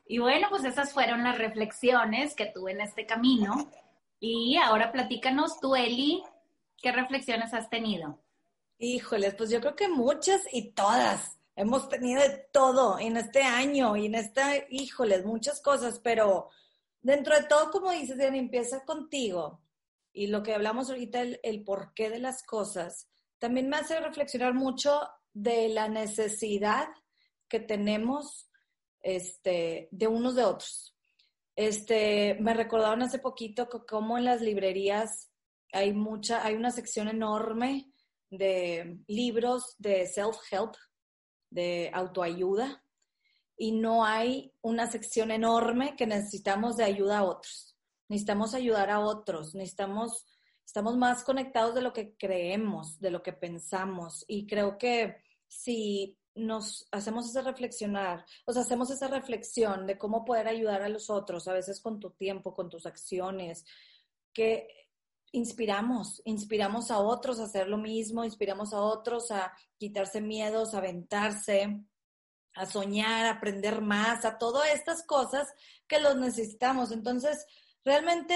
Y 0.05 0.17
bueno, 0.17 0.47
pues 0.49 0.65
esas 0.65 0.91
fueron 0.93 1.23
las 1.23 1.37
reflexiones 1.37 2.35
que 2.35 2.47
tuve 2.47 2.71
en 2.71 2.81
este 2.81 3.05
camino. 3.05 3.71
Y 4.19 4.57
ahora 4.57 4.91
platícanos 4.91 5.59
tú, 5.59 5.75
Eli, 5.75 6.23
¿qué 6.81 6.91
reflexiones 6.91 7.53
has 7.53 7.69
tenido? 7.69 8.19
Híjoles, 8.77 9.35
pues 9.35 9.49
yo 9.51 9.61
creo 9.61 9.75
que 9.75 9.87
muchas 9.87 10.41
y 10.51 10.71
todas. 10.71 11.37
Hemos 11.55 11.89
tenido 11.89 12.21
de 12.21 12.47
todo 12.51 12.97
en 12.97 13.17
este 13.17 13.43
año 13.43 13.95
y 13.95 14.07
en 14.07 14.15
esta, 14.15 14.53
híjoles, 14.69 15.25
muchas 15.25 15.61
cosas, 15.61 15.99
pero 15.99 16.49
dentro 17.01 17.35
de 17.35 17.43
todo, 17.43 17.71
como 17.71 17.91
dices, 17.91 18.17
Diana, 18.17 18.37
empieza 18.37 18.83
contigo. 18.85 19.61
Y 20.13 20.27
lo 20.27 20.43
que 20.43 20.53
hablamos 20.53 20.89
ahorita, 20.89 21.21
el, 21.21 21.39
el 21.43 21.63
porqué 21.63 22.09
de 22.09 22.19
las 22.19 22.43
cosas, 22.43 23.09
también 23.39 23.69
me 23.69 23.77
hace 23.77 23.99
reflexionar 23.99 24.53
mucho 24.53 25.01
de 25.33 25.69
la 25.69 25.87
necesidad 25.87 26.87
que 27.47 27.59
tenemos 27.59 28.49
este, 29.01 29.89
de 29.91 30.07
unos 30.07 30.35
de 30.35 30.43
otros. 30.43 30.95
Este, 31.55 32.37
me 32.39 32.53
recordaron 32.53 33.01
hace 33.01 33.19
poquito 33.19 33.67
como 33.87 34.17
en 34.17 34.25
las 34.25 34.41
librerías 34.41 35.31
hay 35.73 35.93
mucha, 35.93 36.45
hay 36.45 36.55
una 36.55 36.71
sección 36.71 37.07
enorme 37.07 37.91
de 38.29 38.99
libros 39.07 39.75
de 39.77 40.05
self-help, 40.05 40.75
de 41.49 41.91
autoayuda, 41.93 42.83
y 43.61 43.73
no 43.73 44.03
hay 44.03 44.51
una 44.61 44.89
sección 44.89 45.29
enorme 45.29 45.95
que 45.95 46.07
necesitamos 46.07 46.77
de 46.77 46.83
ayuda 46.83 47.19
a 47.19 47.23
otros. 47.23 47.77
Necesitamos 48.09 48.55
ayudar 48.55 48.89
a 48.89 49.01
otros, 49.01 49.53
necesitamos, 49.53 50.25
estamos 50.65 50.97
más 50.97 51.23
conectados 51.23 51.75
de 51.75 51.83
lo 51.83 51.93
que 51.93 52.15
creemos, 52.17 52.99
de 52.99 53.11
lo 53.11 53.21
que 53.21 53.33
pensamos, 53.33 54.25
y 54.27 54.47
creo 54.47 54.79
que 54.79 55.17
si 55.47 56.17
nos 56.33 56.87
hacemos 56.91 57.29
ese 57.29 57.43
reflexionar, 57.43 58.25
o 58.47 58.51
sea, 58.51 58.63
hacemos 58.63 58.89
esa 58.89 59.07
reflexión 59.07 59.85
de 59.85 59.95
cómo 59.95 60.25
poder 60.25 60.47
ayudar 60.47 60.81
a 60.81 60.89
los 60.89 61.11
otros, 61.11 61.47
a 61.47 61.53
veces 61.53 61.81
con 61.81 61.99
tu 61.99 62.09
tiempo, 62.09 62.55
con 62.55 62.67
tus 62.67 62.87
acciones, 62.87 63.63
que 64.33 64.69
inspiramos, 65.33 66.19
inspiramos 66.25 66.89
a 66.89 66.97
otros 66.97 67.39
a 67.39 67.43
hacer 67.43 67.67
lo 67.67 67.77
mismo, 67.77 68.25
inspiramos 68.25 68.73
a 68.73 68.81
otros 68.81 69.29
a 69.29 69.55
quitarse 69.77 70.19
miedos, 70.19 70.73
a 70.73 70.79
aventarse, 70.79 71.85
a 72.53 72.65
soñar, 72.65 73.25
a 73.25 73.31
aprender 73.31 73.81
más, 73.81 74.25
a 74.25 74.37
todas 74.37 74.69
estas 74.73 75.03
cosas 75.03 75.47
que 75.87 75.99
los 75.99 76.15
necesitamos. 76.17 76.91
Entonces, 76.91 77.45
realmente 77.83 78.35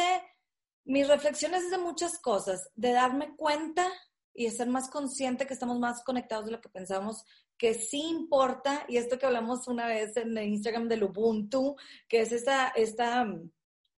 mis 0.86 1.07
reflexiones 1.07 1.63
es 1.63 1.72
de 1.72 1.77
muchas 1.77 2.19
cosas, 2.19 2.69
de 2.75 2.91
darme 2.91 3.36
cuenta 3.36 3.88
y 4.34 4.45
de 4.45 4.51
ser 4.51 4.67
más 4.67 4.89
consciente 4.89 5.48
que 5.48 5.53
estamos 5.53 5.79
más 5.79 6.03
conectados 6.03 6.45
de 6.45 6.51
lo 6.51 6.62
que 6.62 6.69
pensamos, 6.69 7.25
que 7.57 7.74
sí 7.74 8.01
importa, 8.01 8.86
y 8.88 8.98
esto 8.98 9.17
que 9.17 9.25
hablamos 9.25 9.67
una 9.67 9.88
vez 9.88 10.17
en 10.17 10.38
el 10.38 10.50
Instagram 10.50 10.88
del 10.88 11.05
Ubuntu, 11.05 11.75
que 12.07 12.22
es 12.22 12.31
esta, 12.31 12.67
esta, 12.69 13.25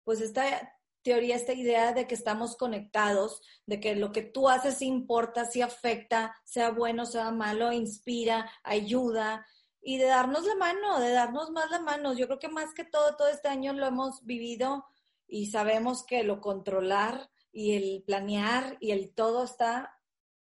pues 0.04 0.22
esta 0.22 0.74
teoría, 1.02 1.36
esta 1.36 1.54
idea 1.54 1.94
de 1.94 2.08
que 2.08 2.16
estamos 2.16 2.58
conectados, 2.58 3.42
de 3.66 3.80
que 3.80 3.96
lo 3.96 4.12
que 4.12 4.24
tú 4.24 4.50
haces 4.50 4.82
importa, 4.82 5.46
sí 5.46 5.62
afecta, 5.62 6.36
sea 6.44 6.72
bueno, 6.72 7.06
sea 7.06 7.32
malo, 7.32 7.72
inspira, 7.72 8.52
ayuda, 8.64 9.46
y 9.88 10.00
de 10.00 10.06
darnos 10.06 10.44
la 10.46 10.56
mano, 10.56 11.00
de 11.00 11.12
darnos 11.12 11.52
más 11.52 11.70
la 11.70 11.80
mano. 11.80 12.14
Yo 12.14 12.26
creo 12.26 12.40
que 12.40 12.50
más 12.50 12.74
que 12.74 12.84
todo, 12.84 13.16
todo 13.16 13.28
este 13.28 13.50
año 13.50 13.72
lo 13.72 13.86
hemos 13.86 14.26
vivido 14.26 14.84
y 15.28 15.52
sabemos 15.52 16.04
que 16.04 16.24
lo 16.24 16.42
controlar 16.42 17.30
y 17.52 17.76
el 17.76 18.04
planear 18.04 18.78
y 18.80 18.92
el 18.92 19.14
todo 19.14 19.44
está 19.44 19.96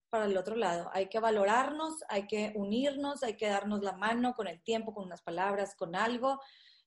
para 0.09 0.25
el 0.25 0.35
otro 0.35 0.55
lado. 0.55 0.89
Hay 0.93 1.09
que 1.09 1.19
valorarnos, 1.19 2.03
hay 2.09 2.25
que 2.25 2.53
unirnos, 2.55 3.21
hay 3.21 3.37
que 3.37 3.47
darnos 3.47 3.83
la 3.83 3.91
mano 3.91 4.33
con 4.33 4.47
el 4.47 4.63
tiempo, 4.63 4.95
con 4.95 5.05
unas 5.05 5.21
palabras, 5.21 5.75
con 5.75 5.95
algo. 5.95 6.41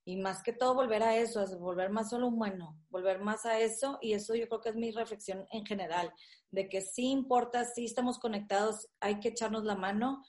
Y 0.05 0.17
más 0.17 0.43
que 0.43 0.53
todo 0.53 0.75
volver 0.75 1.05
a 1.05 1.15
eso, 1.15 1.41
es 1.41 1.57
volver 1.57 1.91
más 1.91 2.11
solo 2.11 2.27
humano, 2.27 2.77
volver 2.91 3.21
más 3.21 3.47
a 3.47 3.61
eso. 3.61 3.99
Y 4.03 4.15
eso 4.15 4.35
yo 4.35 4.49
creo 4.49 4.61
que 4.61 4.71
es 4.71 4.77
mi 4.77 4.91
reflexión 4.91 5.47
en 5.53 5.65
general, 5.65 6.13
de 6.51 6.69
que 6.69 6.81
sí 6.81 7.11
importa, 7.11 7.65
sí 7.65 7.85
estamos 7.85 8.19
conectados, 8.19 8.89
hay 8.99 9.21
que 9.21 9.29
echarnos 9.29 9.63
la 9.63 9.77
mano 9.77 10.25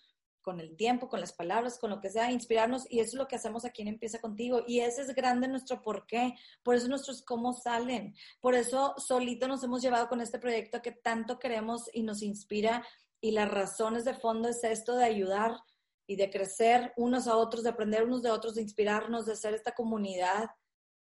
con 0.50 0.60
el 0.60 0.76
tiempo, 0.76 1.10
con 1.10 1.20
las 1.20 1.32
palabras, 1.32 1.78
con 1.78 1.92
lo 1.92 2.02
que 2.02 2.10
sea, 2.10 2.32
inspirarnos. 2.32 2.88
Y 2.90 3.02
eso 3.02 3.10
es 3.10 3.14
lo 3.14 3.28
que 3.28 3.36
hacemos 3.36 3.66
aquí 3.66 3.84
en 3.84 3.90
Empieza 3.90 4.20
Contigo. 4.20 4.64
Y 4.66 4.80
ese 4.80 5.04
es 5.04 5.14
grande 5.14 5.48
nuestro 5.48 5.84
porqué. 5.84 6.34
Por 6.64 6.74
eso 6.74 6.88
nuestros 6.88 7.22
cómo 7.22 7.54
salen. 7.54 8.16
Por 8.42 8.56
eso 8.56 8.96
solito 8.98 9.48
nos 9.48 9.64
hemos 9.64 9.84
llevado 9.84 10.10
con 10.10 10.22
este 10.22 10.40
proyecto 10.40 10.82
que 10.82 10.92
tanto 10.92 11.38
queremos 11.38 11.88
y 11.94 12.02
nos 12.02 12.24
inspira. 12.24 12.84
Y 13.22 13.30
las 13.30 13.48
razones 13.52 14.06
de 14.06 14.16
fondo 14.16 14.50
es 14.50 14.64
esto 14.64 14.96
de 14.96 15.06
ayudar 15.06 15.56
y 16.08 16.16
de 16.16 16.32
crecer 16.32 16.94
unos 16.98 17.28
a 17.28 17.38
otros, 17.38 17.62
de 17.62 17.70
aprender 17.70 18.06
unos 18.06 18.24
de 18.24 18.32
otros, 18.32 18.56
de 18.56 18.64
inspirarnos, 18.64 19.28
de 19.28 19.36
ser 19.36 19.54
esta 19.54 19.76
comunidad 19.76 20.50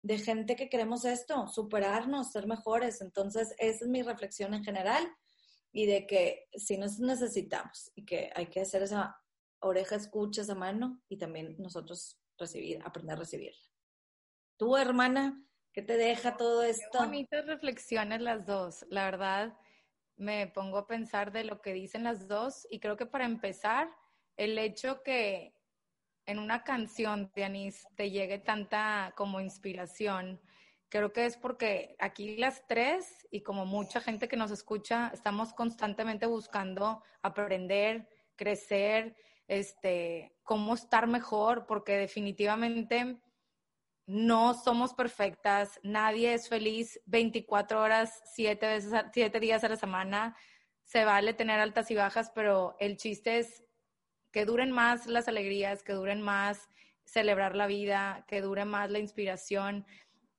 de 0.02 0.18
gente 0.18 0.56
que 0.56 0.68
queremos 0.68 1.06
esto, 1.06 1.48
superarnos, 1.48 2.32
ser 2.32 2.46
mejores. 2.46 3.00
Entonces, 3.00 3.54
esa 3.56 3.84
es 3.86 3.90
mi 3.90 4.02
reflexión 4.02 4.52
en 4.52 4.62
general 4.62 5.10
y 5.72 5.86
de 5.86 6.06
que 6.06 6.48
si 6.54 6.76
nos 6.76 6.98
necesitamos 6.98 7.90
y 7.94 8.04
que 8.04 8.30
hay 8.34 8.46
que 8.46 8.60
hacer 8.60 8.82
esa 8.82 9.20
oreja 9.60 9.96
escucha 9.96 10.42
esa 10.42 10.54
mano 10.54 11.00
y 11.08 11.16
también 11.16 11.56
nosotros 11.58 12.18
recibir, 12.38 12.80
aprender 12.84 13.16
a 13.16 13.20
recibirla. 13.20 13.60
Tú, 14.56 14.76
hermana, 14.76 15.44
¿qué 15.72 15.82
te 15.82 15.96
deja 15.96 16.36
todo 16.36 16.62
esto? 16.62 16.98
Qué 16.98 16.98
bonitas 16.98 17.46
reflexiones 17.46 18.20
las 18.20 18.46
dos. 18.46 18.84
La 18.90 19.04
verdad, 19.04 19.56
me 20.16 20.48
pongo 20.48 20.78
a 20.78 20.86
pensar 20.86 21.32
de 21.32 21.44
lo 21.44 21.60
que 21.60 21.72
dicen 21.72 22.04
las 22.04 22.28
dos 22.28 22.66
y 22.70 22.80
creo 22.80 22.96
que 22.96 23.06
para 23.06 23.24
empezar, 23.24 23.88
el 24.36 24.58
hecho 24.58 25.02
que 25.02 25.54
en 26.26 26.38
una 26.38 26.62
canción 26.62 27.32
de 27.34 27.44
Anís 27.44 27.86
te 27.96 28.10
llegue 28.10 28.38
tanta 28.38 29.14
como 29.16 29.40
inspiración, 29.40 30.40
creo 30.88 31.12
que 31.12 31.26
es 31.26 31.36
porque 31.36 31.96
aquí 31.98 32.36
las 32.36 32.66
tres 32.66 33.26
y 33.30 33.42
como 33.42 33.64
mucha 33.64 34.00
gente 34.00 34.28
que 34.28 34.36
nos 34.36 34.50
escucha, 34.50 35.10
estamos 35.14 35.52
constantemente 35.52 36.26
buscando 36.26 37.02
aprender, 37.22 38.08
crecer 38.36 39.16
este, 39.48 40.36
cómo 40.44 40.74
estar 40.74 41.06
mejor, 41.06 41.66
porque 41.66 41.96
definitivamente 41.96 43.20
no 44.06 44.54
somos 44.54 44.94
perfectas, 44.94 45.80
nadie 45.82 46.32
es 46.32 46.48
feliz 46.48 47.00
24 47.06 47.80
horas, 47.80 48.22
7 48.32 48.66
veces, 48.66 48.92
siete 49.12 49.40
días 49.40 49.64
a 49.64 49.68
la 49.68 49.76
semana. 49.76 50.36
Se 50.84 51.04
vale 51.04 51.34
tener 51.34 51.60
altas 51.60 51.90
y 51.90 51.94
bajas, 51.94 52.30
pero 52.34 52.74
el 52.78 52.96
chiste 52.96 53.38
es 53.38 53.64
que 54.30 54.46
duren 54.46 54.70
más 54.70 55.06
las 55.06 55.28
alegrías, 55.28 55.82
que 55.82 55.92
duren 55.92 56.22
más 56.22 56.68
celebrar 57.04 57.54
la 57.54 57.66
vida, 57.66 58.24
que 58.28 58.40
dure 58.40 58.64
más 58.64 58.90
la 58.90 58.98
inspiración 58.98 59.86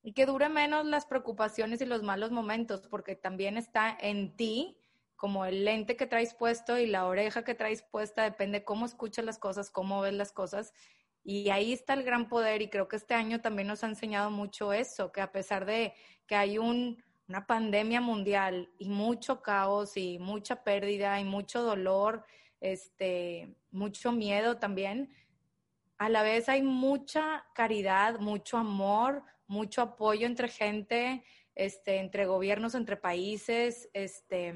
y 0.01 0.13
que 0.13 0.25
dure 0.25 0.50
menos 0.50 0.86
las 0.86 1.06
preocupaciones 1.06 1.82
y 1.82 1.86
los 1.86 2.01
malos 2.01 2.32
momentos, 2.32 2.88
porque 2.88 3.16
también 3.16 3.58
está 3.58 3.96
en 4.00 4.36
ti 4.36 4.79
como 5.20 5.44
el 5.44 5.66
lente 5.66 5.98
que 5.98 6.08
traes 6.08 6.34
puesto 6.34 6.80
y 6.80 6.88
la 6.88 7.06
oreja 7.06 7.44
que 7.44 7.54
traes 7.54 7.84
puesta, 7.84 8.24
depende 8.24 8.64
cómo 8.64 8.86
escuchas 8.86 9.26
las 9.26 9.38
cosas, 9.38 9.70
cómo 9.70 10.00
ves 10.00 10.14
las 10.14 10.32
cosas. 10.32 10.74
Y 11.26 11.50
ahí 11.50 11.74
está 11.74 11.94
el 11.94 12.04
gran 12.04 12.30
poder 12.30 12.62
y 12.62 12.70
creo 12.70 12.88
que 12.88 12.96
este 12.96 13.16
año 13.16 13.42
también 13.42 13.68
nos 13.68 13.84
ha 13.84 13.88
enseñado 13.88 14.32
mucho 14.32 14.72
eso, 14.72 15.12
que 15.12 15.20
a 15.20 15.34
pesar 15.34 15.66
de 15.66 15.94
que 16.26 16.36
hay 16.36 16.58
un, 16.58 17.04
una 17.28 17.46
pandemia 17.46 18.00
mundial 18.00 18.70
y 18.78 18.88
mucho 18.88 19.42
caos 19.42 19.98
y 19.98 20.20
mucha 20.20 20.64
pérdida 20.64 21.20
y 21.20 21.26
mucho 21.26 21.64
dolor, 21.64 22.24
este, 22.62 23.58
mucho 23.72 24.14
miedo 24.14 24.56
también, 24.56 25.14
a 25.98 26.08
la 26.08 26.24
vez 26.24 26.48
hay 26.48 26.62
mucha 26.62 27.46
caridad, 27.54 28.22
mucho 28.22 28.58
amor, 28.58 29.22
mucho 29.48 29.82
apoyo 29.82 30.26
entre 30.26 30.48
gente, 30.48 31.26
este, 31.56 31.98
entre 31.98 32.26
gobiernos, 32.26 32.74
entre 32.74 32.96
países, 32.96 33.90
este, 33.92 34.56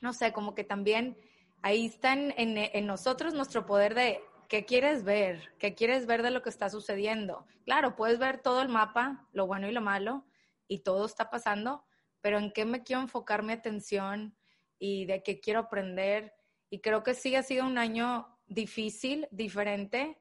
no 0.00 0.12
sé, 0.12 0.32
como 0.32 0.54
que 0.54 0.64
también 0.64 1.18
ahí 1.62 1.86
está 1.86 2.14
en, 2.14 2.86
nosotros 2.86 3.34
nuestro 3.34 3.66
poder 3.66 3.94
de 3.94 4.20
qué 4.48 4.64
quieres 4.64 5.04
ver, 5.04 5.52
qué 5.58 5.74
quieres 5.74 6.06
ver 6.06 6.22
de 6.22 6.30
lo 6.30 6.42
que 6.42 6.48
está 6.48 6.70
sucediendo. 6.70 7.46
Claro, 7.64 7.96
puedes 7.96 8.18
ver 8.18 8.38
todo 8.38 8.62
el 8.62 8.68
mapa, 8.68 9.28
lo 9.32 9.46
bueno 9.46 9.68
y 9.68 9.72
lo 9.72 9.80
malo, 9.80 10.24
y 10.66 10.80
todo 10.80 11.06
está 11.06 11.30
pasando, 11.30 11.84
pero 12.20 12.38
en 12.38 12.52
qué 12.52 12.64
me 12.64 12.82
quiero 12.82 13.02
enfocar 13.02 13.42
mi 13.42 13.52
atención 13.52 14.36
y 14.78 15.04
de 15.06 15.22
qué 15.22 15.40
quiero 15.40 15.60
aprender. 15.60 16.34
Y 16.70 16.80
creo 16.80 17.02
que 17.02 17.14
sí 17.14 17.34
ha 17.36 17.42
sido 17.42 17.66
un 17.66 17.78
año 17.78 18.38
difícil, 18.46 19.28
diferente, 19.30 20.20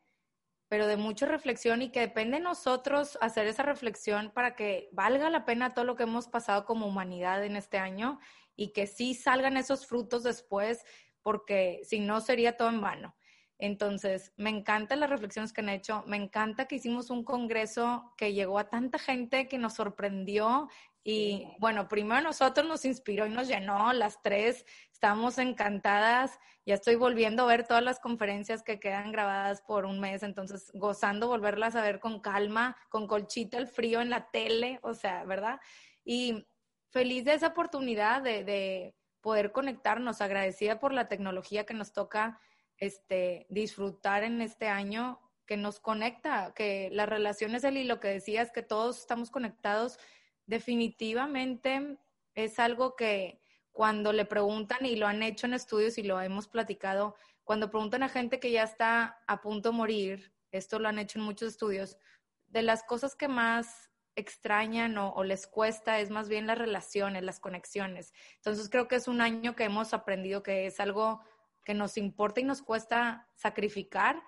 pero 0.67 0.85
de 0.85 0.97
mucha 0.97 1.25
reflexión 1.25 1.81
y 1.81 1.89
que 1.89 2.01
depende 2.01 2.37
de 2.37 2.43
nosotros 2.43 3.17
hacer 3.21 3.47
esa 3.47 3.63
reflexión 3.63 4.31
para 4.31 4.55
que 4.55 4.89
valga 4.91 5.29
la 5.31 5.43
pena 5.43 5.73
todo 5.73 5.83
lo 5.83 5.95
que 5.95 6.03
hemos 6.03 6.27
pasado 6.27 6.65
como 6.65 6.85
humanidad 6.85 7.43
en 7.43 7.55
este 7.55 7.79
año 7.79 8.19
y 8.59 8.73
que 8.73 8.87
sí 8.87 9.13
salgan 9.13 9.55
esos 9.55 9.87
frutos 9.87 10.23
después, 10.23 10.83
porque 11.21 11.79
si 11.85 12.01
no 12.01 12.19
sería 12.19 12.57
todo 12.57 12.67
en 12.67 12.81
vano. 12.81 13.15
Entonces, 13.57 14.33
me 14.35 14.49
encantan 14.49 14.99
las 14.99 15.09
reflexiones 15.09 15.53
que 15.53 15.61
han 15.61 15.69
hecho, 15.69 16.03
me 16.07 16.17
encanta 16.17 16.65
que 16.65 16.75
hicimos 16.75 17.09
un 17.09 17.23
congreso 17.23 18.13
que 18.17 18.33
llegó 18.33 18.59
a 18.59 18.69
tanta 18.69 18.99
gente 18.99 19.47
que 19.47 19.57
nos 19.57 19.75
sorprendió, 19.75 20.67
Y 21.05 21.47
bueno, 21.59 21.87
primero 21.87 22.21
nosotros 22.21 22.67
nos 22.67 22.83
inspiró 22.83 23.25
y 23.25 23.29
nos 23.29 23.47
llenó, 23.47 23.93
las 23.93 24.21
tres 24.21 24.65
estamos 24.91 25.37
encantadas. 25.37 26.37
Ya 26.65 26.75
estoy 26.75 26.95
volviendo 26.95 27.43
a 27.43 27.47
ver 27.47 27.65
todas 27.65 27.81
las 27.81 28.01
conferencias 28.01 28.61
que 28.61 28.81
quedan 28.81 29.13
grabadas 29.13 29.61
por 29.61 29.85
un 29.85 30.01
mes, 30.01 30.21
entonces 30.21 30.69
gozando 30.73 31.29
volverlas 31.29 31.75
a 31.77 31.81
ver 31.81 32.01
con 32.01 32.19
calma, 32.19 32.75
con 32.89 33.07
colchita 33.07 33.57
el 33.57 33.67
frío 33.67 34.01
en 34.01 34.09
la 34.09 34.29
tele, 34.31 34.79
o 34.83 34.93
sea, 34.93 35.23
¿verdad? 35.23 35.61
Y 36.03 36.45
feliz 36.89 37.23
de 37.25 37.33
esa 37.33 37.47
oportunidad 37.47 38.21
de, 38.21 38.43
de 38.43 38.95
poder 39.21 39.51
conectarnos, 39.51 40.21
agradecida 40.21 40.79
por 40.79 40.93
la 40.93 41.07
tecnología 41.07 41.65
que 41.65 41.73
nos 41.73 41.93
toca 41.93 42.39
este, 42.77 43.45
disfrutar 43.49 44.23
en 44.23 44.41
este 44.41 44.67
año, 44.67 45.19
que 45.45 45.57
nos 45.57 45.79
conecta, 45.79 46.53
que 46.55 46.89
las 46.91 47.09
relaciones, 47.09 47.63
y 47.63 47.83
lo 47.83 47.99
que 47.99 48.07
decías, 48.07 48.51
que 48.51 48.61
todos 48.61 48.99
estamos 48.99 49.31
conectados 49.31 49.99
definitivamente 50.45 51.97
es 52.35 52.59
algo 52.59 52.95
que 52.95 53.41
cuando 53.71 54.13
le 54.13 54.25
preguntan, 54.25 54.85
y 54.85 54.95
lo 54.95 55.07
han 55.07 55.23
hecho 55.23 55.47
en 55.47 55.53
estudios 55.53 55.97
y 55.97 56.03
lo 56.03 56.21
hemos 56.21 56.47
platicado, 56.47 57.15
cuando 57.43 57.69
preguntan 57.69 58.03
a 58.03 58.09
gente 58.09 58.39
que 58.39 58.51
ya 58.51 58.63
está 58.63 59.21
a 59.27 59.41
punto 59.41 59.71
de 59.71 59.77
morir, 59.77 60.33
esto 60.51 60.79
lo 60.79 60.87
han 60.87 60.99
hecho 60.99 61.19
en 61.19 61.25
muchos 61.25 61.49
estudios, 61.49 61.97
de 62.47 62.61
las 62.61 62.83
cosas 62.83 63.15
que 63.15 63.27
más 63.27 63.88
extrañan 64.19 64.97
o, 64.97 65.23
les 65.23 65.47
cuesta 65.47 65.99
es 65.99 66.09
más 66.09 66.29
bien 66.29 66.47
las 66.47 66.57
relaciones, 66.57 67.23
las 67.23 67.39
conexiones. 67.39 68.13
Entonces 68.35 68.69
creo 68.69 68.87
que 68.87 68.95
es 68.95 69.07
un 69.07 69.21
año 69.21 69.55
que 69.55 69.63
hemos 69.63 69.93
aprendido 69.93 70.43
que 70.43 70.65
es 70.65 70.79
algo 70.79 71.21
que 71.63 71.73
nos 71.73 71.97
importa 71.97 72.41
y 72.41 72.43
nos 72.43 72.61
cuesta 72.61 73.27
sacrificar, 73.35 74.21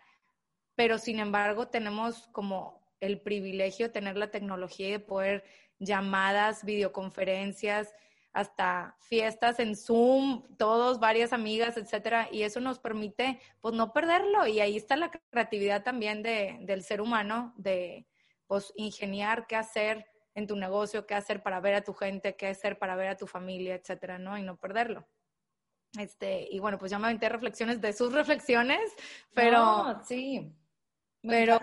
pero 0.76 0.98
sin 0.98 1.20
embargo 1.20 1.68
tenemos 1.68 2.28
como 2.32 2.82
el 3.00 3.22
privilegio 3.22 3.88
de 3.88 3.94
tener 3.94 4.18
la 4.18 4.32
tecnología 4.32 4.90
y 4.90 4.92
de 4.92 5.00
poder 5.00 5.44
llamadas, 5.80 6.64
videoconferencias, 6.64 7.94
hasta 8.34 8.96
fiestas 9.00 9.60
en 9.60 9.76
Zoom, 9.76 10.44
todos, 10.58 11.00
varias 11.00 11.34
amigas, 11.34 11.76
etcétera, 11.78 12.30
y 12.32 12.44
eso 12.44 12.62
nos 12.62 12.80
permite, 12.80 13.40
pues, 13.60 13.76
no 13.76 13.92
perderlo, 13.92 14.48
y 14.48 14.60
ahí 14.60 14.78
está 14.78 14.96
la 14.96 15.12
creatividad 15.12 15.84
también 15.84 16.24
de, 16.24 16.58
del 16.62 16.84
ser 16.84 17.02
humano, 17.02 17.54
de, 17.58 18.06
pues, 18.52 18.74
ingeniar 18.76 19.48
qué 19.48 19.56
hacer 19.56 20.06
en 20.36 20.46
tu 20.46 20.58
negocio, 20.58 21.06
qué 21.06 21.16
hacer 21.16 21.42
para 21.42 21.62
ver 21.62 21.74
a 21.74 21.86
tu 21.86 21.94
gente, 21.94 22.36
qué 22.36 22.48
hacer 22.48 22.78
para 22.78 22.98
ver 22.98 23.08
a 23.08 23.16
tu 23.16 23.26
familia, 23.26 23.76
etcétera, 23.76 24.20
¿no? 24.20 24.38
Y 24.38 24.44
no 24.44 24.58
perderlo. 24.58 25.08
Este, 25.98 26.50
y 26.52 26.60
bueno, 26.60 26.78
pues 26.78 26.92
ya 26.92 27.00
me 27.00 27.06
aventé 27.06 27.30
reflexiones 27.30 27.80
de 27.80 27.94
sus 27.94 28.12
reflexiones, 28.52 28.92
pero... 29.34 30.04
sí, 30.04 30.54
pero, 31.22 31.62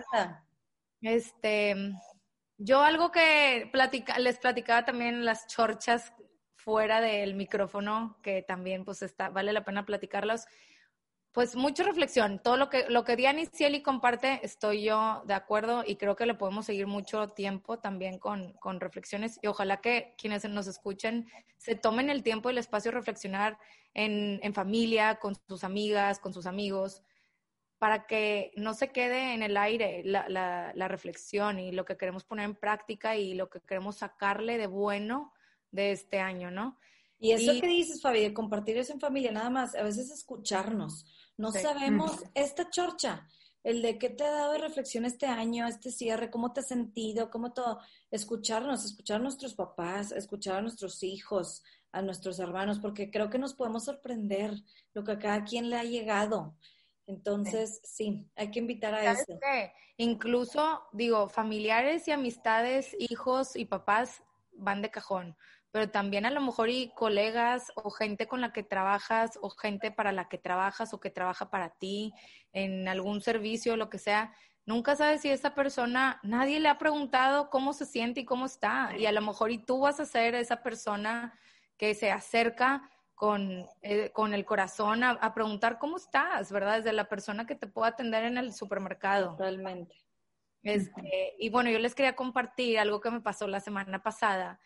este, 1.01 1.75
yo 2.57 2.81
algo 2.81 3.11
que 3.11 3.71
les 4.17 4.39
platicaba 4.39 4.83
también 4.83 5.25
las 5.25 5.45
chorchas 5.45 6.11
fuera 6.55 7.01
del 7.01 7.35
micrófono, 7.35 8.17
que 8.23 8.41
también 8.41 8.83
pues 8.83 9.03
está, 9.03 9.29
vale 9.29 9.53
la 9.53 9.63
pena 9.63 9.85
platicarlos. 9.85 10.47
Pues 11.31 11.55
mucha 11.55 11.83
reflexión. 11.83 12.39
Todo 12.39 12.57
lo 12.57 12.69
que, 12.69 12.89
lo 12.89 13.03
que 13.03 13.15
Diana 13.15 13.41
y 13.41 13.45
Cieli 13.45 13.83
comparte, 13.83 14.39
estoy 14.43 14.83
yo 14.83 15.21
de 15.25 15.35
acuerdo 15.35 15.83
y 15.85 15.95
creo 15.95 16.15
que 16.15 16.25
le 16.25 16.33
podemos 16.33 16.65
seguir 16.65 16.87
mucho 16.87 17.29
tiempo 17.29 17.77
también 17.77 18.17
con, 18.17 18.53
con 18.53 18.79
reflexiones 18.79 19.39
y 19.41 19.47
ojalá 19.47 19.79
que 19.79 20.15
quienes 20.17 20.43
nos 20.49 20.65
escuchen 20.65 21.27
se 21.57 21.75
tomen 21.75 22.09
el 22.09 22.23
tiempo 22.23 22.49
y 22.49 22.53
el 22.53 22.57
espacio 22.57 22.91
de 22.91 22.97
reflexionar 22.97 23.59
en, 23.93 24.39
en 24.41 24.53
familia, 24.53 25.19
con 25.19 25.35
sus 25.47 25.63
amigas, 25.63 26.19
con 26.19 26.33
sus 26.33 26.47
amigos, 26.47 27.03
para 27.77 28.07
que 28.07 28.51
no 28.55 28.73
se 28.73 28.91
quede 28.91 29.33
en 29.33 29.43
el 29.43 29.55
aire 29.55 30.01
la, 30.03 30.27
la, 30.27 30.87
reflexión 30.87 31.59
y 31.59 31.71
lo 31.71 31.85
que 31.85 31.95
queremos 31.95 32.25
poner 32.25 32.45
en 32.45 32.55
práctica 32.55 33.15
y 33.15 33.33
lo 33.33 33.49
que 33.49 33.61
queremos 33.61 33.97
sacarle 33.97 34.57
de 34.57 34.67
bueno 34.67 35.33
de 35.71 35.91
este 35.91 36.19
año, 36.19 36.51
¿no? 36.51 36.77
Y 37.19 37.31
eso 37.31 37.59
que 37.59 37.67
dices, 37.67 38.01
Fabi, 38.01 38.21
de 38.21 38.33
compartir 38.33 38.77
eso 38.77 38.93
en 38.93 38.99
familia, 38.99 39.31
nada 39.31 39.49
más, 39.49 39.75
a 39.75 39.83
veces 39.83 40.09
escucharnos. 40.11 41.05
No 41.39 41.53
sabemos 41.53 42.21
esta 42.33 42.69
chorcha, 42.69 43.25
el 43.63 43.81
de 43.81 43.97
qué 43.97 44.09
te 44.09 44.25
ha 44.25 44.31
dado 44.31 44.51
de 44.51 44.57
reflexión 44.57 45.05
este 45.05 45.25
año, 45.25 45.67
este 45.67 45.89
cierre, 45.89 46.29
cómo 46.29 46.51
te 46.51 46.59
has 46.59 46.67
sentido, 46.67 47.29
cómo 47.29 47.53
todo. 47.53 47.79
Escucharnos, 48.11 48.83
escuchar 48.83 49.21
a 49.21 49.23
nuestros 49.23 49.53
papás, 49.55 50.11
escuchar 50.11 50.57
a 50.57 50.61
nuestros 50.61 51.01
hijos, 51.01 51.63
a 51.93 52.01
nuestros 52.01 52.39
hermanos, 52.39 52.79
porque 52.79 53.09
creo 53.09 53.29
que 53.29 53.39
nos 53.39 53.53
podemos 53.53 53.85
sorprender 53.85 54.53
lo 54.93 55.05
que 55.05 55.13
a 55.13 55.19
cada 55.19 55.45
quien 55.45 55.69
le 55.69 55.77
ha 55.77 55.85
llegado. 55.85 56.57
Entonces, 57.07 57.79
sí, 57.85 58.29
hay 58.35 58.51
que 58.51 58.59
invitar 58.59 58.93
a 58.93 59.13
eso. 59.13 59.39
Incluso, 59.95 60.81
digo, 60.91 61.29
familiares 61.29 62.05
y 62.09 62.11
amistades, 62.11 62.93
hijos 62.99 63.55
y 63.55 63.63
papás 63.63 64.21
van 64.51 64.81
de 64.81 64.91
cajón, 64.91 65.37
pero 65.71 65.89
también 65.89 66.25
a 66.25 66.31
lo 66.31 66.41
mejor 66.41 66.69
y 66.69 66.91
colegas 66.95 67.71
o 67.75 67.91
gente 67.91 68.27
con 68.27 68.41
la 68.41 68.51
que 68.51 68.63
trabajas 68.63 69.37
o 69.41 69.49
gente 69.49 69.91
para 69.91 70.11
la 70.11 70.27
que 70.27 70.37
trabajas 70.37 70.93
o 70.93 70.99
que 70.99 71.09
trabaja 71.09 71.49
para 71.49 71.69
ti 71.69 72.13
en 72.53 72.87
algún 72.87 73.21
servicio, 73.21 73.75
lo 73.75 73.89
que 73.89 73.99
sea. 73.99 74.33
Nunca 74.65 74.95
sabes 74.95 75.21
si 75.21 75.29
esa 75.29 75.55
persona, 75.55 76.19
nadie 76.23 76.59
le 76.59 76.69
ha 76.69 76.77
preguntado 76.77 77.49
cómo 77.49 77.73
se 77.73 77.85
siente 77.85 78.21
y 78.21 78.25
cómo 78.25 78.45
está. 78.45 78.95
Y 78.97 79.05
a 79.05 79.11
lo 79.11 79.21
mejor 79.21 79.51
y 79.51 79.57
tú 79.57 79.81
vas 79.81 79.99
a 79.99 80.05
ser 80.05 80.35
esa 80.35 80.63
persona 80.63 81.37
que 81.77 81.93
se 81.95 82.11
acerca 82.11 82.89
con, 83.15 83.67
eh, 83.81 84.11
con 84.11 84.33
el 84.33 84.45
corazón 84.45 85.03
a, 85.03 85.33
preguntar 85.33 85.77
cómo 85.77 85.97
estás, 85.97 86.51
¿verdad? 86.51 86.77
Desde 86.77 86.93
la 86.93 87.09
persona 87.09 87.45
que 87.45 87.55
te 87.55 87.67
puede 87.67 87.89
atender 87.89 88.23
en 88.23 88.37
el 88.37 88.53
supermercado. 88.53 89.31
Totalmente. 89.31 89.95
Este, 90.63 91.35
y 91.37 91.49
bueno, 91.49 91.69
yo 91.69 91.79
les 91.79 91.95
quería 91.95 92.15
compartir 92.15 92.79
algo 92.79 93.01
que 93.01 93.11
me 93.11 93.21
pasó 93.21 93.47
la 93.47 93.59
semana 93.59 94.03
pasada. 94.03 94.59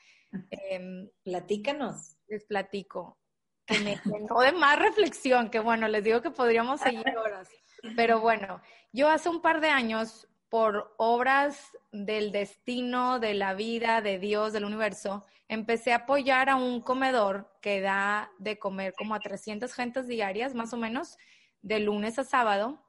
Eh, 0.51 1.09
Platícanos. 1.23 2.17
Les 2.27 2.45
platico. 2.45 3.17
Que 3.65 3.79
me 3.79 4.01
de 4.45 4.51
más 4.51 4.79
reflexión, 4.79 5.49
que 5.49 5.59
bueno, 5.59 5.87
les 5.87 6.03
digo 6.03 6.21
que 6.21 6.31
podríamos 6.31 6.81
seguir 6.81 7.17
horas. 7.17 7.49
Pero 7.95 8.19
bueno, 8.19 8.61
yo 8.91 9.09
hace 9.09 9.29
un 9.29 9.41
par 9.41 9.61
de 9.61 9.69
años, 9.69 10.27
por 10.49 10.93
obras 10.97 11.71
del 11.91 12.31
destino, 12.31 13.19
de 13.19 13.33
la 13.33 13.53
vida, 13.53 14.01
de 14.01 14.19
Dios, 14.19 14.53
del 14.53 14.65
universo, 14.65 15.25
empecé 15.47 15.93
a 15.93 15.97
apoyar 15.97 16.49
a 16.49 16.55
un 16.55 16.81
comedor 16.81 17.51
que 17.61 17.81
da 17.81 18.31
de 18.37 18.59
comer 18.59 18.93
como 18.97 19.15
a 19.15 19.19
300 19.19 19.73
gentes 19.73 20.07
diarias, 20.07 20.53
más 20.53 20.73
o 20.73 20.77
menos, 20.77 21.17
de 21.61 21.79
lunes 21.79 22.19
a 22.19 22.23
sábado, 22.23 22.83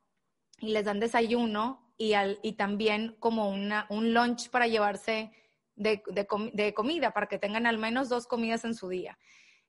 y 0.59 0.72
les 0.72 0.85
dan 0.85 1.00
desayuno 1.00 1.92
y, 1.96 2.14
al, 2.14 2.38
y 2.42 2.52
también 2.52 3.16
como 3.18 3.48
una, 3.48 3.87
un 3.88 4.12
lunch 4.12 4.50
para 4.50 4.66
llevarse 4.66 5.33
de, 5.76 6.02
de, 6.06 6.74
comida, 6.74 7.12
para 7.12 7.26
que 7.26 7.38
tengan 7.38 7.66
al 7.66 7.78
menos 7.78 8.08
dos 8.08 8.26
comidas 8.26 8.64
en 8.64 8.74
su 8.74 8.88
día. 8.88 9.18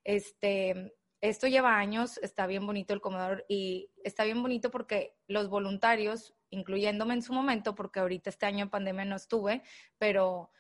Este, 0.04 0.94
esto 1.22 1.48
lleva 1.48 1.78
años, 1.78 2.18
está 2.20 2.46
bien 2.48 2.66
bonito 2.66 2.94
el 2.94 3.02
comedor 3.02 3.46
y 3.48 3.90
está 4.04 4.24
bien 4.24 4.42
bonito 4.42 4.70
porque 4.70 5.16
los 5.28 5.50
voluntarios, 5.50 6.36
incluyéndome 6.50 7.16
en 7.16 7.22
su 7.22 7.34
momento, 7.34 7.76
porque 7.76 8.00
ahorita 8.00 8.30
este 8.30 8.46
año 8.46 8.64
en 8.64 8.70
pandemia 8.70 9.06
no 9.06 9.16
estuve, 9.16 9.64
pero 9.98 10.52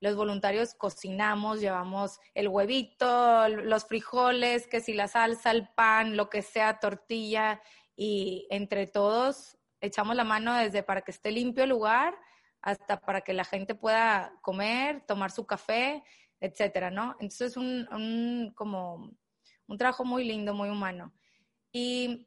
los 0.00 0.16
voluntarios 0.16 0.74
cocinamos, 0.74 1.60
llevamos 1.60 2.20
el 2.34 2.48
huevito, 2.48 3.48
los 3.48 3.86
frijoles, 3.86 4.66
que 4.66 4.80
si 4.80 4.92
la 4.92 5.08
salsa, 5.08 5.50
el 5.50 5.68
pan, 5.74 6.16
lo 6.16 6.28
que 6.28 6.42
sea, 6.42 6.78
tortilla, 6.78 7.60
y 7.96 8.46
entre 8.50 8.86
todos 8.86 9.56
echamos 9.80 10.16
la 10.16 10.24
mano 10.24 10.54
desde 10.54 10.82
para 10.82 11.02
que 11.02 11.10
esté 11.10 11.30
limpio 11.30 11.64
el 11.64 11.70
lugar 11.70 12.16
hasta 12.64 12.98
para 12.98 13.20
que 13.20 13.34
la 13.34 13.44
gente 13.44 13.74
pueda 13.74 14.32
comer, 14.40 15.02
tomar 15.02 15.30
su 15.30 15.46
café, 15.46 16.02
etcétera, 16.40 16.90
¿no? 16.90 17.14
Entonces 17.20 17.50
es 17.50 17.56
un, 17.58 18.52
como 18.56 19.12
un 19.66 19.76
trabajo 19.78 20.06
muy 20.06 20.24
lindo, 20.24 20.54
muy 20.54 20.70
humano. 20.70 21.12
Y 21.72 22.26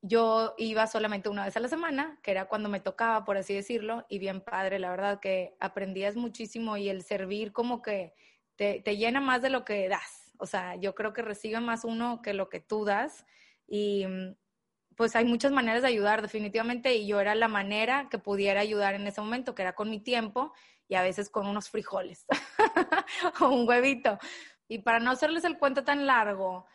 yo 0.00 0.54
iba 0.58 0.86
solamente 0.86 1.28
una 1.28 1.44
vez 1.44 1.56
a 1.56 1.60
la 1.60 1.66
semana, 1.66 2.20
que 2.22 2.30
era 2.30 2.46
cuando 2.46 2.68
me 2.68 2.78
tocaba, 2.78 3.24
por 3.24 3.36
así 3.36 3.52
decirlo, 3.52 4.06
y 4.08 4.20
bien 4.20 4.42
padre, 4.42 4.78
la 4.78 4.90
verdad 4.90 5.18
que 5.18 5.56
aprendías 5.58 6.14
muchísimo 6.14 6.76
y 6.76 6.88
el 6.88 7.02
servir 7.02 7.52
como 7.52 7.82
que 7.82 8.14
te, 8.54 8.80
llena 8.96 9.20
más 9.20 9.42
de 9.42 9.50
lo 9.50 9.64
que 9.64 9.88
das. 9.88 10.32
O 10.38 10.46
sea, 10.46 10.76
yo 10.76 10.94
creo 10.94 11.12
que 11.12 11.22
recibe 11.22 11.58
más 11.58 11.84
uno 11.84 12.22
que 12.22 12.32
lo 12.32 12.48
que 12.48 12.60
tú 12.60 12.84
das 12.84 13.26
y 13.66 14.06
pues 14.96 15.16
hay 15.16 15.24
muchas 15.24 15.52
maneras 15.52 15.82
de 15.82 15.88
ayudar 15.88 16.22
definitivamente 16.22 16.94
y 16.94 17.06
yo 17.06 17.20
era 17.20 17.34
la 17.34 17.48
manera 17.48 18.08
que 18.10 18.18
pudiera 18.18 18.60
ayudar 18.60 18.94
en 18.94 19.06
ese 19.06 19.20
momento, 19.20 19.54
que 19.54 19.62
era 19.62 19.74
con 19.74 19.90
mi 19.90 20.00
tiempo 20.00 20.52
y 20.88 20.94
a 20.94 21.02
veces 21.02 21.30
con 21.30 21.46
unos 21.46 21.70
frijoles 21.70 22.26
o 23.40 23.48
un 23.48 23.68
huevito. 23.68 24.18
Y 24.68 24.78
para 24.78 25.00
no 25.00 25.10
hacerles 25.10 25.44
el 25.44 25.58
cuento 25.58 25.84
tan 25.84 26.06
largo, 26.06 26.66